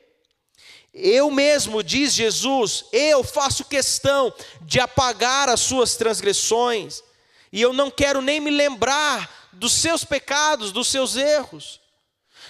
Eu 0.94 1.30
mesmo, 1.30 1.84
diz 1.84 2.14
Jesus, 2.14 2.86
eu 2.92 3.24
faço 3.24 3.66
questão 3.66 4.34
de 4.62 4.80
apagar 4.80 5.48
as 5.48 5.60
suas 5.60 5.96
transgressões, 5.96 7.04
e 7.52 7.62
eu 7.62 7.74
não 7.74 7.92
quero 7.92 8.22
nem 8.22 8.40
me 8.40 8.50
lembrar 8.50 9.50
dos 9.54 9.74
seus 9.74 10.04
pecados, 10.04 10.72
dos 10.72 10.88
seus 10.88 11.16
erros. 11.16 11.80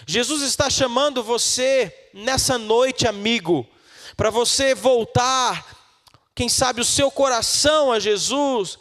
Jesus 0.07 0.41
está 0.41 0.69
chamando 0.69 1.23
você 1.23 1.93
nessa 2.13 2.57
noite, 2.57 3.07
amigo, 3.07 3.67
para 4.15 4.29
você 4.29 4.73
voltar, 4.73 5.65
quem 6.33 6.47
sabe, 6.47 6.81
o 6.81 6.85
seu 6.85 7.11
coração 7.11 7.91
a 7.91 7.99
Jesus, 7.99 8.79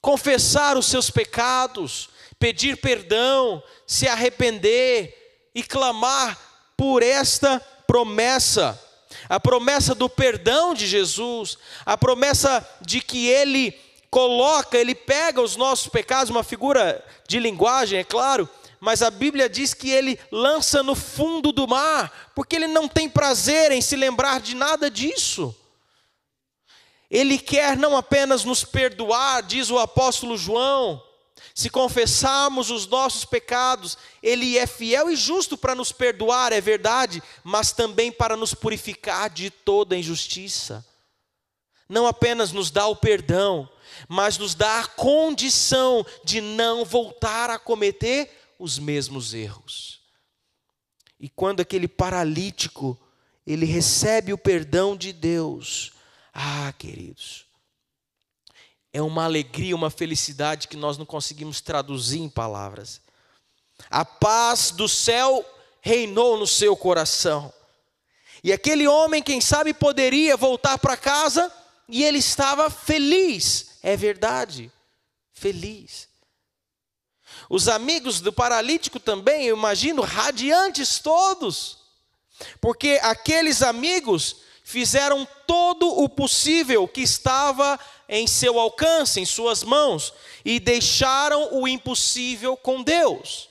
confessar 0.00 0.76
os 0.76 0.86
seus 0.86 1.10
pecados, 1.10 2.08
pedir 2.38 2.76
perdão, 2.76 3.62
se 3.86 4.06
arrepender 4.06 5.48
e 5.54 5.62
clamar 5.62 6.38
por 6.76 7.02
esta 7.02 7.64
promessa. 7.86 8.80
A 9.28 9.40
promessa 9.40 9.94
do 9.94 10.08
perdão 10.08 10.74
de 10.74 10.86
Jesus, 10.86 11.58
a 11.84 11.96
promessa 11.96 12.66
de 12.80 13.00
que 13.00 13.28
Ele 13.28 13.72
coloca, 14.10 14.76
Ele 14.76 14.94
pega 14.94 15.40
os 15.40 15.56
nossos 15.56 15.88
pecados, 15.88 16.30
uma 16.30 16.44
figura 16.44 17.04
de 17.26 17.38
linguagem, 17.38 17.98
é 17.98 18.04
claro, 18.04 18.48
mas 18.80 19.02
a 19.02 19.10
Bíblia 19.10 19.48
diz 19.48 19.74
que 19.74 19.90
Ele 19.90 20.18
lança 20.30 20.82
no 20.82 20.94
fundo 20.94 21.50
do 21.50 21.66
mar, 21.66 22.30
porque 22.34 22.56
Ele 22.56 22.68
não 22.68 22.86
tem 22.88 23.08
prazer 23.08 23.72
em 23.72 23.80
se 23.80 23.96
lembrar 23.96 24.40
de 24.40 24.54
nada 24.54 24.90
disso. 24.90 25.54
Ele 27.10 27.38
quer 27.38 27.76
não 27.76 27.96
apenas 27.96 28.44
nos 28.44 28.64
perdoar, 28.64 29.42
diz 29.42 29.70
o 29.70 29.78
apóstolo 29.78 30.36
João, 30.36 31.02
se 31.56 31.70
confessarmos 31.70 32.70
os 32.70 32.86
nossos 32.86 33.24
pecados, 33.24 33.96
Ele 34.22 34.58
é 34.58 34.66
fiel 34.66 35.10
e 35.10 35.16
justo 35.16 35.56
para 35.56 35.74
nos 35.74 35.90
perdoar, 35.90 36.52
é 36.52 36.60
verdade, 36.60 37.22
mas 37.42 37.72
também 37.72 38.12
para 38.12 38.36
nos 38.36 38.52
purificar 38.52 39.30
de 39.30 39.48
toda 39.48 39.96
injustiça. 39.96 40.84
Não 41.88 42.06
apenas 42.06 42.52
nos 42.52 42.70
dá 42.70 42.86
o 42.86 42.94
perdão, 42.94 43.66
mas 44.06 44.36
nos 44.36 44.54
dá 44.54 44.80
a 44.80 44.86
condição 44.86 46.04
de 46.22 46.42
não 46.42 46.84
voltar 46.84 47.48
a 47.48 47.58
cometer 47.58 48.30
os 48.58 48.78
mesmos 48.78 49.32
erros. 49.32 50.02
E 51.18 51.26
quando 51.26 51.60
aquele 51.60 51.88
paralítico, 51.88 53.00
ele 53.46 53.64
recebe 53.64 54.30
o 54.30 54.36
perdão 54.36 54.94
de 54.94 55.10
Deus, 55.10 55.92
ah, 56.34 56.70
queridos, 56.76 57.45
é 58.96 59.02
uma 59.02 59.24
alegria, 59.24 59.76
uma 59.76 59.90
felicidade 59.90 60.68
que 60.68 60.76
nós 60.76 60.96
não 60.96 61.04
conseguimos 61.04 61.60
traduzir 61.60 62.18
em 62.18 62.30
palavras. 62.30 63.02
A 63.90 64.06
paz 64.06 64.70
do 64.70 64.88
céu 64.88 65.44
reinou 65.82 66.38
no 66.38 66.46
seu 66.46 66.74
coração. 66.74 67.52
E 68.42 68.54
aquele 68.54 68.88
homem, 68.88 69.22
quem 69.22 69.38
sabe, 69.38 69.74
poderia 69.74 70.34
voltar 70.34 70.78
para 70.78 70.96
casa 70.96 71.52
e 71.86 72.04
ele 72.04 72.16
estava 72.16 72.70
feliz, 72.70 73.72
é 73.82 73.98
verdade, 73.98 74.72
feliz. 75.34 76.08
Os 77.50 77.68
amigos 77.68 78.22
do 78.22 78.32
paralítico 78.32 78.98
também, 78.98 79.44
eu 79.44 79.58
imagino, 79.58 80.00
radiantes 80.00 81.00
todos, 81.00 81.80
porque 82.62 82.98
aqueles 83.02 83.60
amigos 83.60 84.36
fizeram 84.64 85.28
todo 85.46 85.86
o 85.86 86.08
possível 86.08 86.88
que 86.88 87.02
estava 87.02 87.78
em 88.08 88.26
seu 88.26 88.58
alcance, 88.58 89.20
em 89.20 89.26
suas 89.26 89.62
mãos, 89.62 90.12
e 90.44 90.60
deixaram 90.60 91.60
o 91.60 91.66
impossível 91.66 92.56
com 92.56 92.82
Deus. 92.82 93.48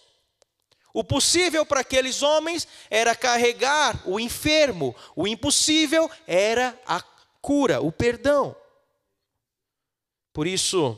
O 0.93 1.03
possível 1.03 1.65
para 1.65 1.81
aqueles 1.81 2.21
homens 2.21 2.67
era 2.89 3.15
carregar 3.15 4.01
o 4.07 4.19
enfermo, 4.19 4.95
o 5.15 5.27
impossível 5.27 6.09
era 6.25 6.79
a 6.87 7.01
cura, 7.41 7.81
o 7.81 7.91
perdão. 7.91 8.55
Por 10.31 10.47
isso, 10.47 10.97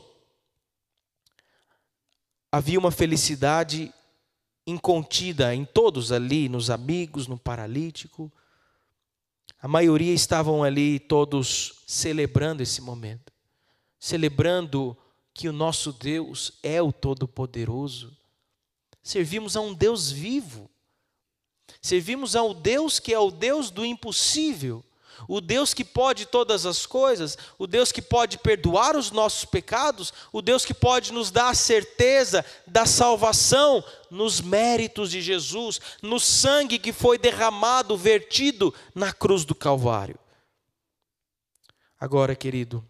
havia 2.50 2.78
uma 2.78 2.90
felicidade 2.90 3.92
incontida 4.66 5.54
em 5.54 5.64
todos 5.64 6.12
ali, 6.12 6.48
nos 6.48 6.70
amigos, 6.70 7.26
no 7.26 7.38
paralítico, 7.38 8.32
a 9.60 9.66
maioria 9.66 10.12
estavam 10.12 10.62
ali 10.62 11.00
todos 11.00 11.82
celebrando 11.86 12.62
esse 12.62 12.80
momento, 12.80 13.32
celebrando 13.98 14.96
que 15.34 15.48
o 15.48 15.52
nosso 15.52 15.92
Deus 15.92 16.52
é 16.62 16.82
o 16.82 16.92
Todo-Poderoso. 16.92 18.16
Servimos 19.02 19.56
a 19.56 19.60
um 19.60 19.72
Deus 19.72 20.10
vivo, 20.10 20.70
servimos 21.80 22.36
a 22.36 22.42
um 22.42 22.54
Deus 22.54 22.98
que 22.98 23.14
é 23.14 23.18
o 23.18 23.30
Deus 23.30 23.70
do 23.70 23.84
impossível, 23.84 24.84
o 25.26 25.40
Deus 25.40 25.72
que 25.72 25.84
pode 25.84 26.26
todas 26.26 26.66
as 26.66 26.86
coisas, 26.86 27.36
o 27.58 27.66
Deus 27.66 27.90
que 27.90 28.02
pode 28.02 28.38
perdoar 28.38 28.96
os 28.96 29.10
nossos 29.10 29.44
pecados, 29.44 30.12
o 30.32 30.42
Deus 30.42 30.64
que 30.64 30.74
pode 30.74 31.12
nos 31.12 31.30
dar 31.30 31.48
a 31.48 31.54
certeza 31.54 32.44
da 32.66 32.84
salvação 32.84 33.82
nos 34.10 34.40
méritos 34.40 35.10
de 35.10 35.20
Jesus, 35.20 35.80
no 36.02 36.20
sangue 36.20 36.78
que 36.78 36.92
foi 36.92 37.18
derramado, 37.18 37.96
vertido 37.96 38.72
na 38.94 39.12
cruz 39.12 39.44
do 39.44 39.54
Calvário. 39.54 40.18
Agora, 41.98 42.36
querido, 42.36 42.84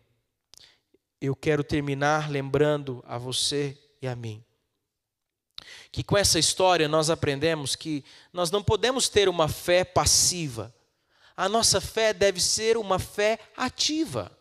eu 1.21 1.35
quero 1.35 1.65
terminar 1.65 2.31
lembrando 2.31 3.03
a 3.07 3.19
você 3.19 3.77
e 4.01 4.07
a 4.07 4.15
mim 4.15 4.45
que 5.91 6.03
com 6.03 6.17
essa 6.17 6.39
história 6.39 6.87
nós 6.87 7.11
aprendemos 7.11 7.75
que 7.75 8.05
nós 8.33 8.51
não 8.51 8.63
podemos 8.63 9.09
ter 9.09 9.29
uma 9.29 9.49
fé 9.49 9.85
passiva 9.85 10.75
a 11.39 11.49
nossa 11.49 11.81
fé 11.81 12.13
deve 12.13 12.41
ser 12.41 12.77
uma 12.77 12.99
fé 12.99 13.39
ativa. 13.57 14.37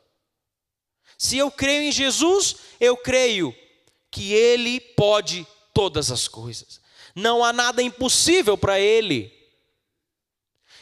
Se 1.15 1.37
eu 1.37 1.51
creio 1.51 1.83
em 1.83 1.91
Jesus, 1.91 2.55
eu 2.79 2.97
creio 2.97 3.55
que 4.09 4.33
Ele 4.33 4.79
pode 4.79 5.45
todas 5.75 6.09
as 6.09 6.27
coisas. 6.27 6.81
Não 7.13 7.43
há 7.43 7.53
nada 7.53 7.83
impossível 7.83 8.57
para 8.57 8.79
Ele. 8.79 9.31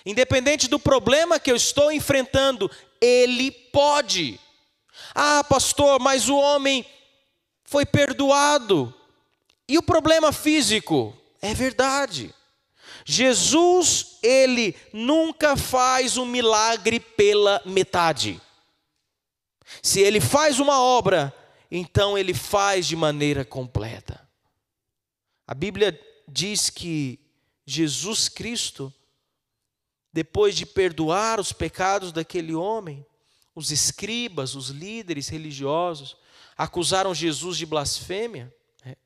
Independente 0.06 0.70
do 0.70 0.80
problema 0.80 1.38
que 1.38 1.52
eu 1.52 1.56
estou 1.58 1.92
enfrentando, 1.92 2.72
Ele 3.02 3.52
pode. 3.52 4.40
Ah, 5.14 5.44
pastor, 5.44 6.00
mas 6.00 6.30
o 6.30 6.38
homem 6.38 6.86
foi 7.64 7.86
perdoado. 7.86 8.94
E 9.68 9.78
o 9.78 9.84
problema 9.84 10.32
físico? 10.32 11.16
É 11.42 11.54
verdade. 11.54 12.34
Jesus, 13.06 14.18
ele 14.24 14.76
nunca 14.92 15.56
faz 15.56 16.18
um 16.18 16.26
milagre 16.26 17.00
pela 17.00 17.62
metade. 17.66 18.42
Se 19.82 20.00
ele 20.00 20.20
faz 20.20 20.60
uma 20.60 20.82
obra, 20.82 21.34
então 21.70 22.18
ele 22.18 22.34
faz 22.34 22.88
de 22.88 22.96
maneira 22.96 23.44
completa. 23.44 24.28
A 25.48 25.54
Bíblia 25.54 26.00
diz 26.28 26.70
que 26.70 27.20
Jesus 27.66 28.30
Cristo, 28.30 28.94
depois 30.12 30.56
de 30.56 30.66
perdoar 30.66 31.40
os 31.40 31.52
pecados 31.52 32.12
daquele 32.12 32.54
homem, 32.54 33.06
os 33.56 33.72
escribas, 33.72 34.54
os 34.54 34.70
líderes 34.70 35.30
religiosos, 35.30 36.18
acusaram 36.58 37.16
Jesus 37.16 37.58
de 37.58 37.66
blasfêmia. 37.66 38.54
Né? 38.84 38.98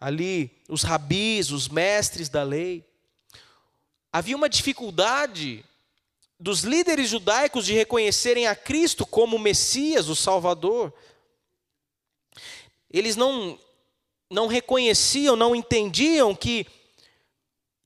Ali, 0.00 0.50
os 0.68 0.82
rabis, 0.82 1.50
os 1.50 1.68
mestres 1.68 2.30
da 2.30 2.42
lei, 2.42 2.84
havia 4.10 4.34
uma 4.34 4.48
dificuldade 4.48 5.64
dos 6.38 6.62
líderes 6.62 7.10
judaicos 7.10 7.66
de 7.66 7.74
reconhecerem 7.74 8.46
a 8.46 8.56
Cristo 8.56 9.04
como 9.04 9.36
o 9.36 9.40
Messias, 9.40 10.08
o 10.08 10.16
Salvador. 10.16 10.92
Eles 12.90 13.14
não, 13.14 13.58
não 14.30 14.46
reconheciam, 14.46 15.36
não 15.36 15.54
entendiam 15.54 16.34
que 16.34 16.66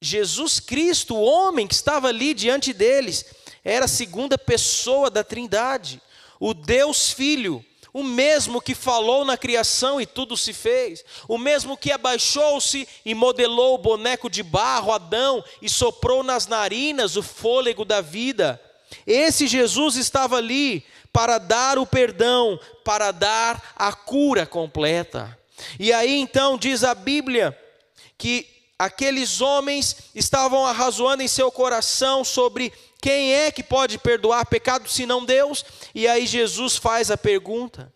Jesus 0.00 0.60
Cristo, 0.60 1.16
o 1.16 1.22
homem 1.22 1.66
que 1.66 1.74
estava 1.74 2.08
ali 2.08 2.32
diante 2.32 2.72
deles, 2.72 3.24
era 3.64 3.86
a 3.86 3.88
segunda 3.88 4.36
pessoa 4.36 5.10
da 5.10 5.24
Trindade, 5.24 6.00
o 6.38 6.52
Deus 6.52 7.10
Filho, 7.10 7.64
o 7.92 8.02
mesmo 8.02 8.60
que 8.60 8.74
falou 8.74 9.24
na 9.24 9.38
criação 9.38 10.00
e 10.00 10.04
tudo 10.04 10.36
se 10.36 10.52
fez, 10.52 11.04
o 11.28 11.38
mesmo 11.38 11.76
que 11.76 11.92
abaixou-se 11.92 12.88
e 13.04 13.14
modelou 13.14 13.76
o 13.76 13.78
boneco 13.78 14.28
de 14.28 14.42
barro, 14.42 14.92
Adão, 14.92 15.42
e 15.62 15.68
soprou 15.68 16.24
nas 16.24 16.48
narinas 16.48 17.16
o 17.16 17.22
fôlego 17.22 17.84
da 17.84 18.00
vida. 18.00 18.60
Esse 19.06 19.46
Jesus 19.46 19.94
estava 19.96 20.36
ali 20.36 20.84
para 21.12 21.38
dar 21.38 21.78
o 21.78 21.86
perdão, 21.86 22.58
para 22.84 23.12
dar 23.12 23.74
a 23.76 23.92
cura 23.92 24.44
completa. 24.44 25.38
E 25.78 25.92
aí 25.92 26.18
então 26.18 26.58
diz 26.58 26.82
a 26.82 26.94
Bíblia 26.96 27.56
que 28.18 28.48
aqueles 28.76 29.40
homens 29.40 29.96
estavam 30.14 30.66
arrazoando 30.66 31.22
em 31.22 31.28
seu 31.28 31.52
coração 31.52 32.24
sobre 32.24 32.72
quem 33.04 33.34
é 33.34 33.50
que 33.52 33.62
pode 33.62 33.98
perdoar 33.98 34.46
pecado 34.46 34.88
senão 34.88 35.26
Deus? 35.26 35.62
E 35.94 36.08
aí 36.08 36.26
Jesus 36.26 36.78
faz 36.78 37.10
a 37.10 37.18
pergunta: 37.18 37.92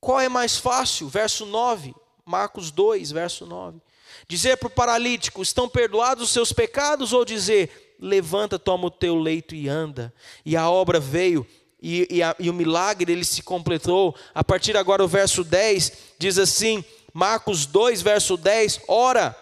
qual 0.00 0.18
é 0.18 0.26
mais 0.26 0.56
fácil? 0.56 1.06
Verso 1.06 1.44
9, 1.44 1.94
Marcos 2.24 2.70
2, 2.70 3.10
verso 3.10 3.44
9. 3.44 3.78
Dizer 4.26 4.56
para 4.56 4.68
o 4.68 4.70
paralítico: 4.70 5.42
estão 5.42 5.68
perdoados 5.68 6.24
os 6.24 6.30
seus 6.30 6.50
pecados? 6.50 7.12
Ou 7.12 7.26
dizer: 7.26 7.94
levanta, 8.00 8.58
toma 8.58 8.86
o 8.86 8.90
teu 8.90 9.16
leito 9.16 9.54
e 9.54 9.68
anda. 9.68 10.10
E 10.46 10.56
a 10.56 10.70
obra 10.70 10.98
veio. 10.98 11.46
E, 11.82 12.08
e, 12.10 12.22
a, 12.22 12.34
e 12.38 12.48
o 12.48 12.54
milagre 12.54 13.12
ele 13.12 13.22
se 13.22 13.42
completou. 13.42 14.16
A 14.34 14.42
partir 14.42 14.78
agora, 14.78 15.04
o 15.04 15.08
verso 15.08 15.44
10 15.44 15.92
diz 16.18 16.38
assim: 16.38 16.82
Marcos 17.12 17.66
2, 17.66 18.00
verso 18.00 18.38
10: 18.38 18.80
Ora, 18.88 19.36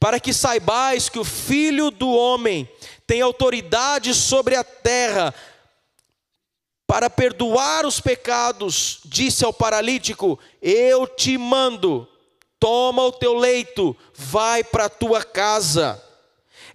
para 0.00 0.18
que 0.18 0.32
saibais 0.32 1.08
que 1.08 1.20
o 1.20 1.24
Filho 1.24 1.92
do 1.92 2.10
Homem 2.10 2.68
tem 3.06 3.20
autoridade 3.20 4.14
sobre 4.14 4.56
a 4.56 4.64
terra 4.64 5.34
para 6.86 7.10
perdoar 7.10 7.84
os 7.84 8.00
pecados, 8.00 9.00
disse 9.04 9.44
ao 9.44 9.52
paralítico: 9.52 10.38
Eu 10.62 11.06
te 11.06 11.36
mando, 11.36 12.08
toma 12.58 13.02
o 13.04 13.12
teu 13.12 13.34
leito, 13.34 13.96
vai 14.14 14.62
para 14.62 14.86
a 14.86 14.90
tua 14.90 15.22
casa. 15.22 16.02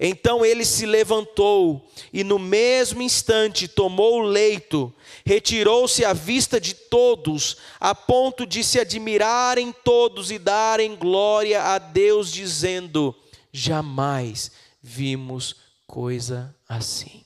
Então 0.04 0.44
ele 0.44 0.66
se 0.66 0.86
levantou 0.86 1.88
e, 2.12 2.24
no 2.24 2.40
mesmo 2.40 3.04
instante, 3.04 3.68
tomou 3.68 4.20
o 4.20 4.24
leito, 4.24 4.92
retirou-se 5.24 6.04
à 6.04 6.12
vista 6.12 6.60
de 6.60 6.74
todos, 6.74 7.58
a 7.80 7.94
ponto 7.94 8.46
de 8.46 8.64
se 8.64 8.80
admirarem 8.80 9.72
todos 9.84 10.32
e 10.32 10.40
darem 10.40 10.96
glória 10.96 11.62
a 11.62 11.78
Deus, 11.78 12.32
dizendo: 12.32 13.16
Jamais 13.54 14.52
vimos 14.82 15.56
coisa 15.92 16.56
assim. 16.70 17.26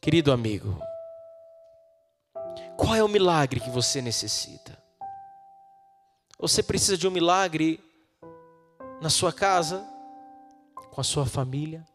Querido 0.00 0.32
amigo, 0.32 0.80
qual 2.74 2.94
é 2.94 3.04
o 3.04 3.08
milagre 3.08 3.60
que 3.60 3.68
você 3.68 4.00
necessita? 4.00 4.82
Você 6.38 6.62
precisa 6.62 6.96
de 6.96 7.06
um 7.06 7.10
milagre 7.10 7.78
na 9.02 9.10
sua 9.10 9.30
casa, 9.30 9.86
com 10.90 11.02
a 11.02 11.04
sua 11.04 11.26
família? 11.26 11.86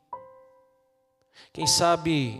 Quem 1.51 1.65
sabe 1.65 2.39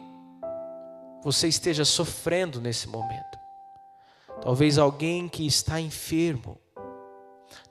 você 1.23 1.47
esteja 1.47 1.83
sofrendo 1.83 2.61
nesse 2.61 2.87
momento. 2.87 3.39
Talvez 4.39 4.77
alguém 4.77 5.27
que 5.27 5.47
está 5.47 5.81
enfermo, 5.81 6.59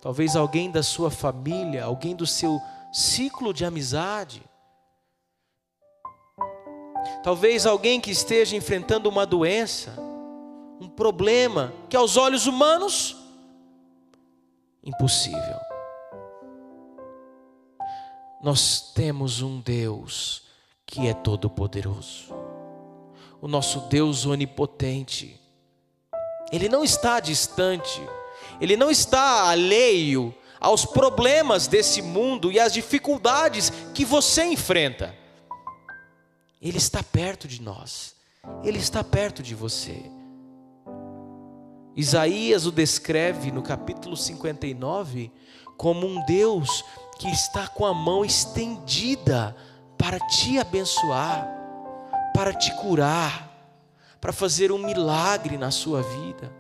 talvez 0.01 0.35
alguém 0.35 0.69
da 0.69 0.83
sua 0.83 1.13
família, 1.13 1.85
alguém 1.85 2.17
do 2.17 2.27
seu 2.27 2.61
ciclo 2.95 3.53
de 3.53 3.65
amizade, 3.65 4.41
talvez 7.25 7.67
alguém 7.67 8.01
que 8.01 8.13
esteja 8.13 8.55
enfrentando 8.55 9.09
uma 9.09 9.27
doença, 9.27 9.97
um 10.81 10.89
problema 10.89 11.75
que 11.91 11.97
aos 11.97 12.17
olhos 12.17 12.47
humanos 12.47 13.17
impossível. 14.85 15.59
Nós 18.41 18.93
temos 18.95 19.43
um 19.43 19.59
Deus 19.59 20.45
que 20.87 21.09
é 21.09 21.15
todo 21.15 21.51
poderoso. 21.51 22.33
O 23.41 23.49
nosso 23.49 23.81
Deus 23.89 24.25
onipotente. 24.25 25.41
Ele 26.53 26.69
não 26.69 26.85
está 26.85 27.19
distante. 27.19 28.01
Ele 28.61 28.77
não 28.77 28.91
está 28.91 29.49
alheio 29.49 30.33
aos 30.61 30.85
problemas 30.85 31.67
desse 31.67 32.01
mundo 32.01 32.51
e 32.51 32.59
às 32.59 32.73
dificuldades 32.73 33.71
que 33.93 34.05
você 34.05 34.45
enfrenta. 34.45 35.15
Ele 36.61 36.79
está 36.79 37.03
perto 37.03 37.47
de 37.47 37.61
nós. 37.61 38.15
Ele 38.63 38.79
está 38.79 39.05
perto 39.05 39.43
de 39.43 39.55
você. 39.55 40.11
Isaías 41.97 42.67
o 42.67 42.73
descreve 42.73 43.53
no 43.53 43.63
capítulo 43.63 44.17
59 44.17 45.31
como 45.77 46.07
um 46.07 46.25
Deus 46.25 46.85
que 47.19 47.29
está 47.29 47.69
com 47.69 47.87
a 47.87 47.95
mão 47.95 48.25
estendida 48.25 49.55
para 49.97 50.19
te 50.21 50.59
abençoar, 50.59 51.49
para 52.35 52.53
te 52.53 52.75
curar, 52.77 53.51
para 54.21 54.33
fazer 54.33 54.73
um 54.73 54.79
milagre 54.79 55.57
na 55.57 55.71
sua 55.71 56.03
vida. 56.03 56.53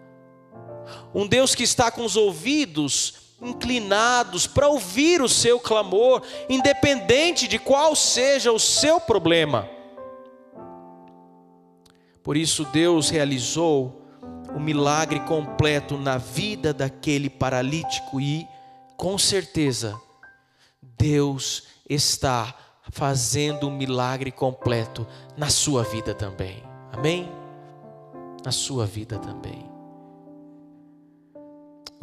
Um 1.14 1.26
Deus 1.26 1.54
que 1.54 1.62
está 1.62 1.90
com 1.90 2.04
os 2.04 2.16
ouvidos 2.16 3.23
inclinados 3.44 4.46
para 4.46 4.68
ouvir 4.68 5.20
o 5.20 5.28
seu 5.28 5.60
clamor, 5.60 6.22
independente 6.48 7.46
de 7.46 7.58
qual 7.58 7.94
seja 7.94 8.50
o 8.50 8.58
seu 8.58 9.00
problema. 9.00 9.68
Por 12.22 12.36
isso, 12.36 12.64
Deus 12.64 13.10
realizou 13.10 14.02
o 14.54 14.58
milagre 14.58 15.20
completo 15.20 15.98
na 15.98 16.16
vida 16.16 16.72
daquele 16.72 17.28
paralítico 17.28 18.20
e, 18.20 18.48
com 18.96 19.18
certeza, 19.18 20.00
Deus 20.80 21.64
está 21.88 22.54
fazendo 22.90 23.68
um 23.68 23.76
milagre 23.76 24.30
completo 24.30 25.06
na 25.36 25.50
sua 25.50 25.82
vida 25.82 26.14
também. 26.14 26.62
Amém? 26.92 27.28
Na 28.44 28.52
sua 28.52 28.86
vida 28.86 29.18
também. 29.18 29.73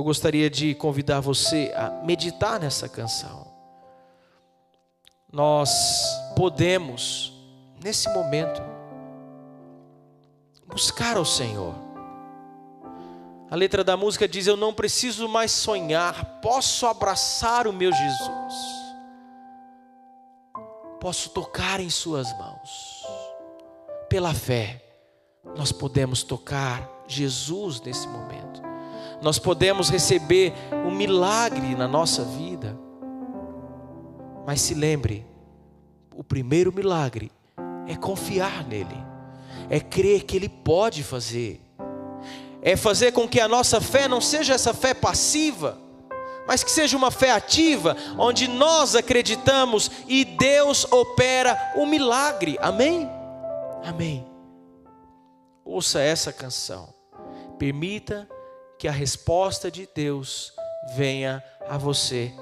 Eu 0.01 0.03
gostaria 0.03 0.49
de 0.49 0.73
convidar 0.73 1.19
você 1.19 1.71
a 1.75 2.03
meditar 2.03 2.59
nessa 2.59 2.89
canção. 2.89 3.45
Nós 5.31 5.69
podemos, 6.35 7.31
nesse 7.83 8.09
momento, 8.09 8.59
buscar 10.65 11.17
ao 11.17 11.23
Senhor 11.23 11.75
a 13.51 13.55
letra 13.55 13.83
da 13.83 13.95
música 13.95 14.27
diz: 14.27 14.47
Eu 14.47 14.57
não 14.57 14.73
preciso 14.73 15.27
mais 15.27 15.51
sonhar, 15.51 16.39
posso 16.41 16.87
abraçar 16.87 17.67
o 17.67 17.73
meu 17.73 17.91
Jesus, 17.91 18.53
posso 20.99 21.29
tocar 21.29 21.79
em 21.79 21.91
Suas 21.91 22.31
mãos. 22.39 23.05
Pela 24.09 24.33
fé, 24.33 24.81
nós 25.55 25.71
podemos 25.71 26.23
tocar 26.23 26.89
Jesus 27.07 27.81
nesse 27.81 28.07
momento, 28.07 28.70
nós 29.21 29.37
podemos 29.37 29.89
receber 29.89 30.53
um 30.85 30.91
milagre 30.91 31.75
na 31.75 31.87
nossa 31.87 32.23
vida. 32.23 32.77
Mas 34.45 34.61
se 34.61 34.73
lembre, 34.73 35.25
o 36.15 36.23
primeiro 36.23 36.73
milagre 36.73 37.31
é 37.87 37.95
confiar 37.95 38.65
nele, 38.65 38.97
é 39.69 39.79
crer 39.79 40.23
que 40.23 40.35
Ele 40.35 40.49
pode 40.49 41.03
fazer 41.03 41.61
é 42.61 42.75
fazer 42.75 43.11
com 43.11 43.27
que 43.27 43.39
a 43.39 43.47
nossa 43.47 43.81
fé 43.81 44.07
não 44.07 44.21
seja 44.21 44.53
essa 44.53 44.73
fé 44.73 44.93
passiva, 44.93 45.77
mas 46.47 46.63
que 46.63 46.71
seja 46.71 46.95
uma 46.95 47.09
fé 47.09 47.31
ativa, 47.31 47.95
onde 48.17 48.47
nós 48.47 48.95
acreditamos 48.95 49.89
e 50.07 50.23
Deus 50.23 50.85
opera 50.91 51.73
o 51.75 51.85
milagre. 51.85 52.57
Amém? 52.61 53.09
Amém. 53.83 54.25
Ouça 55.65 55.99
essa 55.99 56.31
canção. 56.31 56.93
Permita 57.57 58.27
que 58.81 58.87
a 58.87 58.91
resposta 58.91 59.69
de 59.69 59.87
Deus 59.93 60.51
venha 60.95 61.43
a 61.69 61.77
você 61.77 62.33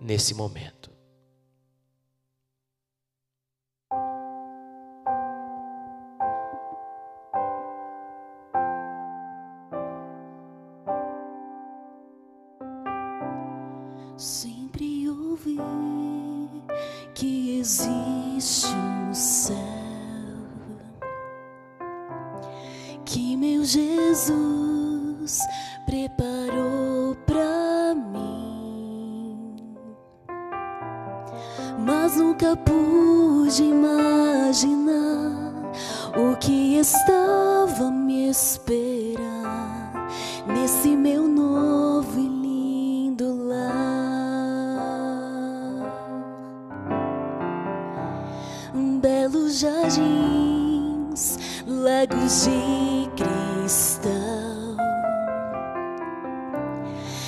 nesse 0.00 0.34
momento. 0.34 0.77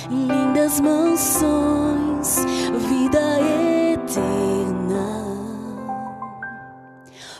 lindas 0.09 0.79
mansões, 0.79 2.45
vida 2.89 3.39
eterna, 3.93 5.27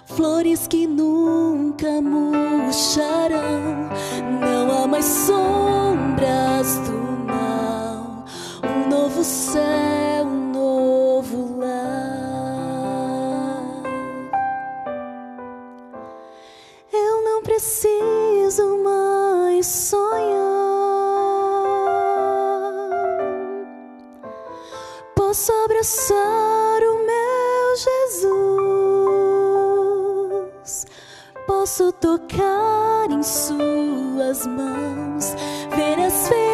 flores 0.06 0.68
que 0.68 0.86
nunca 0.88 2.02
murcharão, 2.02 3.90
não 4.40 4.84
há 4.84 4.88
mais 4.88 5.06
sombras 5.06 6.78
do 6.88 7.26
mal, 7.28 8.26
um 8.64 8.90
novo 8.90 9.24
céu. 9.24 9.91
Abraçar 25.82 26.84
o 26.84 27.06
meu 27.08 27.76
Jesus. 28.22 29.10
Posso 31.48 31.92
tocar 31.94 33.10
em 33.10 33.24
Suas 33.24 34.46
mãos, 34.46 35.36
ver 35.76 35.98
as 36.06 36.28
feridas 36.28 36.51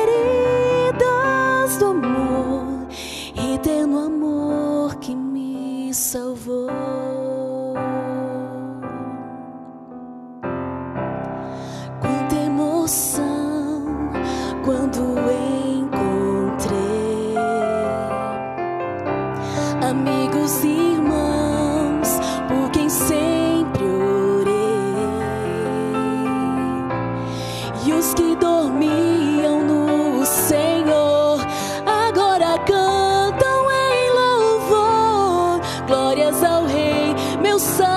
Rei, 37.58 37.88
meu 37.88 37.97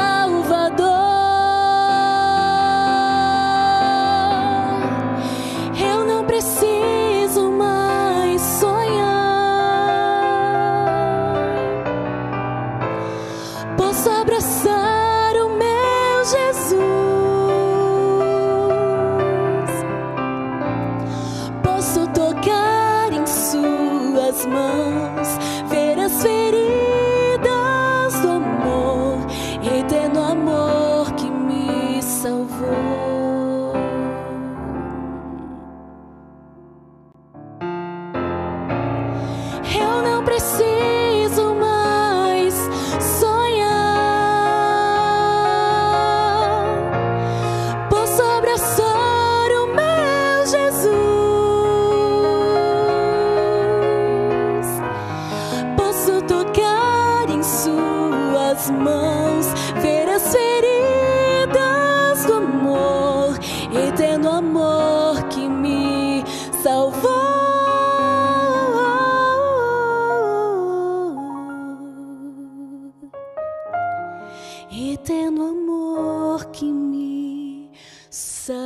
Eterno 75.10 75.42
amor 75.42 76.44
que 76.52 76.66
me 76.66 77.68
salvou. 78.08 78.60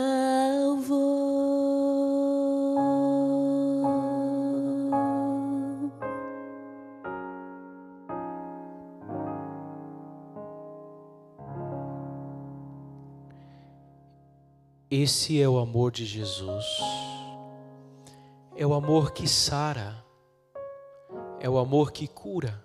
Esse 14.91 15.41
é 15.41 15.49
o 15.49 15.57
amor 15.59 15.93
de 15.93 16.05
Jesus. 16.05 16.67
É 18.55 18.67
o 18.67 18.75
amor 18.75 19.15
que 19.15 19.27
sara. 19.27 20.05
É 21.41 21.49
o 21.49 21.57
amor 21.57 21.91
que 21.91 22.07
cura. 22.07 22.63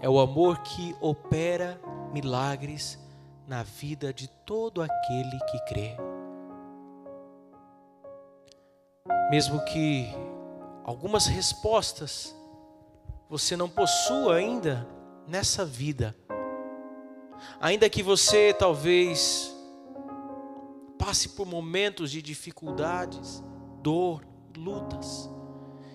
É 0.00 0.08
o 0.08 0.18
amor 0.18 0.60
que 0.60 0.96
opera 0.98 1.78
milagres 2.14 2.96
na 3.44 3.64
vida 3.64 4.14
de 4.14 4.28
todo 4.46 4.80
aquele 4.80 5.38
que 5.50 5.58
crê. 5.66 5.96
Mesmo 9.30 9.62
que 9.64 10.06
algumas 10.84 11.26
respostas 11.26 12.32
você 13.28 13.56
não 13.56 13.68
possua 13.68 14.36
ainda 14.36 14.86
nessa 15.26 15.64
vida, 15.64 16.16
ainda 17.60 17.90
que 17.90 18.00
você 18.00 18.54
talvez 18.54 19.52
passe 20.96 21.30
por 21.30 21.46
momentos 21.46 22.12
de 22.12 22.22
dificuldades, 22.22 23.42
dor, 23.82 24.24
lutas, 24.56 25.28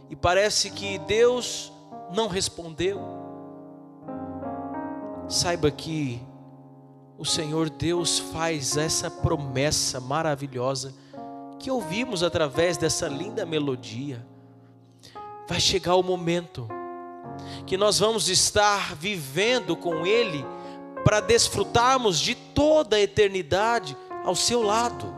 e 0.10 0.18
parece 0.18 0.70
que 0.70 0.98
Deus 1.00 1.72
não 2.14 2.28
respondeu. 2.28 3.19
Saiba 5.30 5.70
que 5.70 6.20
o 7.16 7.24
Senhor 7.24 7.70
Deus 7.70 8.18
faz 8.18 8.76
essa 8.76 9.12
promessa 9.12 10.00
maravilhosa 10.00 10.92
que 11.60 11.70
ouvimos 11.70 12.24
através 12.24 12.78
dessa 12.78 13.08
linda 13.08 13.46
melodia. 13.46 14.26
Vai 15.48 15.60
chegar 15.60 15.96
o 15.96 16.04
momento 16.04 16.68
que 17.68 17.78
nós 17.78 18.00
vamos 18.00 18.28
estar 18.28 18.96
vivendo 18.96 19.76
com 19.76 20.04
Ele 20.04 20.44
para 21.04 21.20
desfrutarmos 21.20 22.20
de 22.20 22.34
toda 22.34 22.96
a 22.96 23.02
eternidade 23.02 23.96
ao 24.24 24.34
seu 24.34 24.64
lado. 24.64 25.14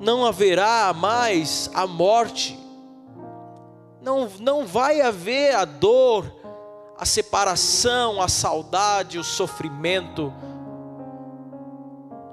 Não 0.00 0.24
haverá 0.24 0.94
mais 0.94 1.70
a 1.74 1.86
morte, 1.86 2.58
não, 4.00 4.30
não 4.40 4.66
vai 4.66 5.00
haver 5.00 5.54
a 5.54 5.64
dor, 5.64 6.35
a 6.98 7.04
separação, 7.04 8.20
a 8.20 8.28
saudade, 8.28 9.18
o 9.18 9.24
sofrimento. 9.24 10.32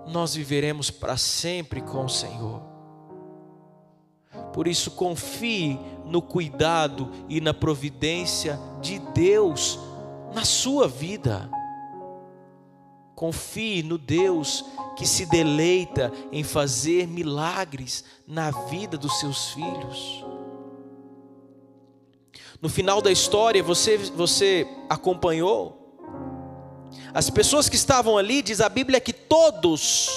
Nós 0.07 0.35
viveremos 0.35 0.89
para 0.89 1.17
sempre 1.17 1.81
com 1.81 2.05
o 2.05 2.09
Senhor. 2.09 2.61
Por 4.53 4.67
isso, 4.67 4.91
confie 4.91 5.79
no 6.05 6.21
cuidado 6.21 7.11
e 7.27 7.41
na 7.41 7.53
providência 7.53 8.59
de 8.81 8.99
Deus 8.99 9.79
na 10.33 10.45
sua 10.45 10.87
vida. 10.87 11.49
Confie 13.15 13.83
no 13.83 13.97
Deus 13.97 14.65
que 14.95 15.07
se 15.07 15.25
deleita 15.25 16.11
em 16.31 16.43
fazer 16.43 17.07
milagres 17.07 18.03
na 18.27 18.51
vida 18.51 18.97
dos 18.97 19.19
seus 19.19 19.51
filhos. 19.51 20.32
No 22.63 22.69
final 22.69 23.01
da 23.01 23.11
história, 23.11 23.61
você, 23.61 23.97
você 23.97 24.65
acompanhou? 24.89 25.99
As 27.13 27.29
pessoas 27.29 27.67
que 27.67 27.75
estavam 27.75 28.17
ali, 28.17 28.41
diz 28.41 28.61
a 28.61 28.69
Bíblia 28.69 29.01
que 29.01 29.11
todos, 29.11 30.09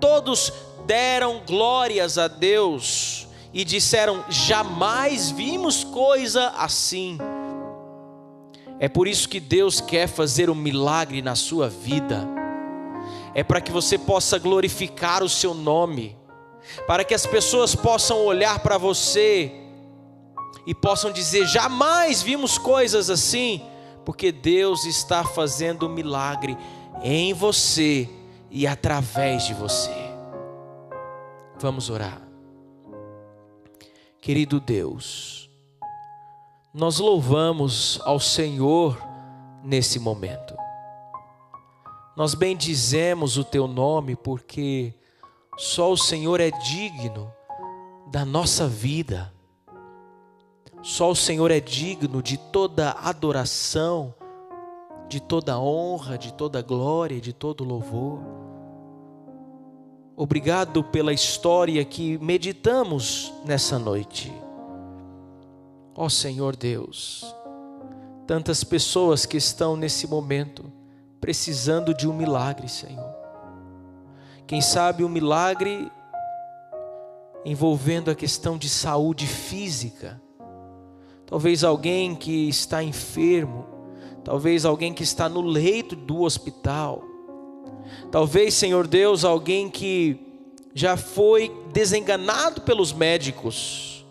todos 0.00 0.52
deram 0.86 1.40
glórias 1.46 2.18
a 2.18 2.26
Deus 2.26 3.28
e 3.54 3.64
disseram: 3.64 4.24
jamais 4.28 5.30
vimos 5.30 5.84
coisa 5.84 6.48
assim. 6.58 7.16
É 8.80 8.88
por 8.88 9.06
isso 9.06 9.28
que 9.28 9.38
Deus 9.38 9.80
quer 9.80 10.08
fazer 10.08 10.50
um 10.50 10.56
milagre 10.56 11.22
na 11.22 11.36
sua 11.36 11.68
vida. 11.68 12.26
É 13.36 13.44
para 13.44 13.60
que 13.60 13.70
você 13.70 13.96
possa 13.96 14.36
glorificar 14.36 15.22
o 15.22 15.28
seu 15.28 15.54
nome, 15.54 16.16
para 16.88 17.04
que 17.04 17.14
as 17.14 17.24
pessoas 17.24 17.72
possam 17.72 18.26
olhar 18.26 18.58
para 18.58 18.76
você 18.76 19.61
e 20.66 20.74
possam 20.74 21.10
dizer: 21.10 21.46
jamais 21.46 22.22
vimos 22.22 22.58
coisas 22.58 23.10
assim, 23.10 23.62
porque 24.04 24.30
Deus 24.32 24.84
está 24.84 25.24
fazendo 25.24 25.86
um 25.86 25.92
milagre 25.92 26.56
em 27.02 27.32
você 27.32 28.08
e 28.50 28.66
através 28.66 29.44
de 29.44 29.54
você. 29.54 29.94
Vamos 31.58 31.90
orar. 31.90 32.20
Querido 34.20 34.60
Deus, 34.60 35.50
nós 36.72 36.98
louvamos 36.98 38.00
ao 38.04 38.20
Senhor 38.20 38.96
nesse 39.64 39.98
momento. 39.98 40.56
Nós 42.16 42.34
bendizemos 42.34 43.36
o 43.36 43.44
teu 43.44 43.66
nome 43.66 44.14
porque 44.14 44.94
só 45.56 45.90
o 45.90 45.96
Senhor 45.96 46.40
é 46.40 46.50
digno 46.50 47.32
da 48.06 48.24
nossa 48.24 48.68
vida. 48.68 49.32
Só 50.82 51.10
o 51.10 51.16
Senhor 51.16 51.50
é 51.50 51.60
digno 51.60 52.22
de 52.22 52.36
toda 52.36 52.90
adoração, 52.90 54.12
de 55.08 55.20
toda 55.20 55.58
honra, 55.58 56.18
de 56.18 56.32
toda 56.32 56.60
glória, 56.60 57.20
de 57.20 57.32
todo 57.32 57.62
louvor. 57.62 58.18
Obrigado 60.16 60.82
pela 60.82 61.12
história 61.12 61.84
que 61.84 62.18
meditamos 62.18 63.32
nessa 63.44 63.78
noite. 63.78 64.32
Ó 65.94 66.08
Senhor 66.08 66.56
Deus, 66.56 67.24
tantas 68.26 68.64
pessoas 68.64 69.24
que 69.24 69.36
estão 69.36 69.76
nesse 69.76 70.06
momento 70.06 70.64
precisando 71.20 71.94
de 71.94 72.08
um 72.08 72.12
milagre, 72.12 72.68
Senhor. 72.68 73.14
Quem 74.46 74.60
sabe 74.60 75.04
um 75.04 75.08
milagre 75.08 75.90
envolvendo 77.44 78.10
a 78.10 78.14
questão 78.14 78.58
de 78.58 78.68
saúde 78.68 79.26
física. 79.26 80.20
Talvez 81.32 81.64
alguém 81.64 82.14
que 82.14 82.46
está 82.46 82.84
enfermo, 82.84 83.64
talvez 84.22 84.66
alguém 84.66 84.92
que 84.92 85.02
está 85.02 85.30
no 85.30 85.40
leito 85.40 85.96
do 85.96 86.20
hospital. 86.20 87.02
Talvez, 88.10 88.52
Senhor 88.52 88.86
Deus, 88.86 89.24
alguém 89.24 89.70
que 89.70 90.20
já 90.74 90.94
foi 90.94 91.50
desenganado 91.72 92.60
pelos 92.60 92.92
médicos. 92.92 94.04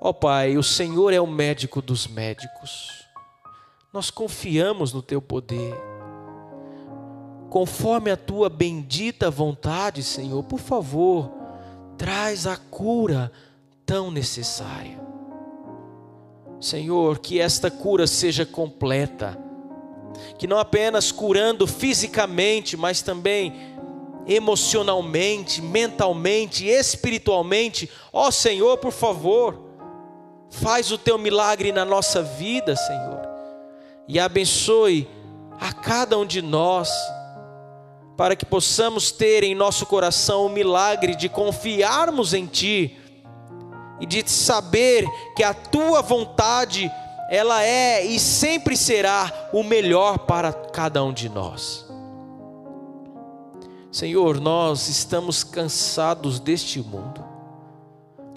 Ó 0.00 0.08
oh, 0.08 0.14
Pai, 0.14 0.56
o 0.56 0.62
Senhor 0.64 1.12
é 1.12 1.20
o 1.20 1.26
médico 1.26 1.80
dos 1.80 2.08
médicos. 2.08 3.06
Nós 3.92 4.10
confiamos 4.10 4.92
no 4.92 5.02
teu 5.02 5.22
poder. 5.22 5.72
Conforme 7.48 8.10
a 8.10 8.16
tua 8.16 8.48
bendita 8.48 9.30
vontade, 9.30 10.02
Senhor, 10.02 10.42
por 10.42 10.58
favor, 10.58 11.30
traz 11.96 12.44
a 12.44 12.56
cura 12.56 13.30
tão 13.86 14.10
necessária. 14.10 15.06
Senhor, 16.60 17.18
que 17.18 17.40
esta 17.40 17.70
cura 17.70 18.06
seja 18.06 18.44
completa, 18.44 19.38
que 20.38 20.46
não 20.46 20.58
apenas 20.58 21.12
curando 21.12 21.66
fisicamente, 21.66 22.76
mas 22.76 23.00
também 23.00 23.54
emocionalmente, 24.26 25.62
mentalmente, 25.62 26.66
espiritualmente. 26.66 27.88
Ó 28.12 28.28
oh, 28.28 28.32
Senhor, 28.32 28.76
por 28.78 28.92
favor, 28.92 29.58
faz 30.50 30.90
o 30.90 30.98
teu 30.98 31.16
milagre 31.16 31.72
na 31.72 31.84
nossa 31.84 32.22
vida, 32.22 32.74
Senhor, 32.76 33.20
e 34.06 34.18
abençoe 34.18 35.08
a 35.60 35.72
cada 35.72 36.18
um 36.18 36.26
de 36.26 36.42
nós 36.42 36.90
para 38.16 38.34
que 38.34 38.44
possamos 38.44 39.12
ter 39.12 39.44
em 39.44 39.54
nosso 39.54 39.86
coração 39.86 40.46
o 40.46 40.48
milagre 40.48 41.14
de 41.14 41.28
confiarmos 41.28 42.34
em 42.34 42.46
Ti 42.46 42.97
e 44.00 44.06
de 44.06 44.28
saber 44.28 45.06
que 45.34 45.42
a 45.42 45.52
Tua 45.54 46.02
vontade, 46.02 46.90
ela 47.30 47.62
é 47.62 48.04
e 48.04 48.18
sempre 48.18 48.76
será 48.76 49.50
o 49.52 49.62
melhor 49.62 50.18
para 50.20 50.52
cada 50.52 51.02
um 51.02 51.12
de 51.12 51.28
nós. 51.28 51.86
Senhor, 53.90 54.40
nós 54.40 54.88
estamos 54.88 55.42
cansados 55.42 56.38
deste 56.38 56.80
mundo. 56.80 57.24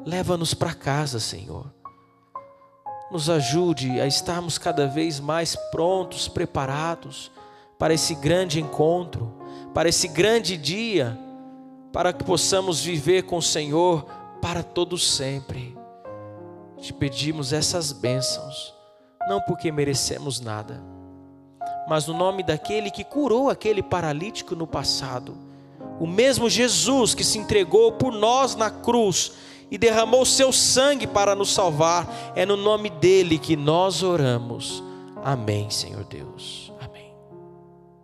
Leva-nos 0.05 0.53
para 0.53 0.74
casa, 0.74 1.20
Senhor. 1.20 1.72
Nos 3.12 3.30
ajude 3.30 3.99
a 3.99 4.07
estarmos 4.07 4.57
cada 4.57 4.88
vez 4.88 5.20
mais 5.20 5.55
prontos, 5.72 6.28
preparados 6.28 7.30
para 7.78 7.93
esse 7.93 8.16
grande 8.16 8.59
encontro 8.59 9.41
para 9.74 9.89
esse 9.89 10.07
grande 10.07 10.57
dia, 10.57 11.18
para 11.91 12.14
que 12.14 12.24
possamos 12.24 12.82
viver 12.82 13.24
com 13.24 13.38
o 13.38 13.41
Senhor 13.41 14.05
para 14.42 14.64
todo 14.64 14.98
sempre. 14.98 15.78
Te 16.78 16.92
pedimos 16.92 17.54
essas 17.54 17.92
bênçãos, 17.92 18.74
não 19.30 19.39
porque 19.42 19.72
merecemos 19.72 20.39
nada, 20.39 20.84
mas 21.88 22.08
no 22.08 22.14
nome 22.14 22.44
daquele 22.44 22.89
que 22.89 23.04
curou 23.04 23.50
aquele 23.50 23.84
paralítico 23.84 24.56
no 24.56 24.66
passado, 24.66 25.38
o 26.00 26.08
mesmo 26.08 26.50
Jesus 26.50 27.14
que 27.14 27.24
se 27.24 27.38
entregou 27.38 27.92
por 27.94 28.12
nós 28.12 28.56
na 28.56 28.70
cruz 28.70 29.34
e 29.70 29.78
derramou 29.78 30.26
seu 30.26 30.52
sangue 30.52 31.08
para 31.08 31.34
nos 31.34 31.54
salvar, 31.54 32.34
é 32.36 32.46
no 32.46 32.58
nome 32.58 32.89
dele 32.89 33.38
que 33.38 33.56
nós 33.56 34.04
oramos. 34.04 34.84
Amém, 35.24 35.70
Senhor 35.70 36.04
Deus. 36.04 36.61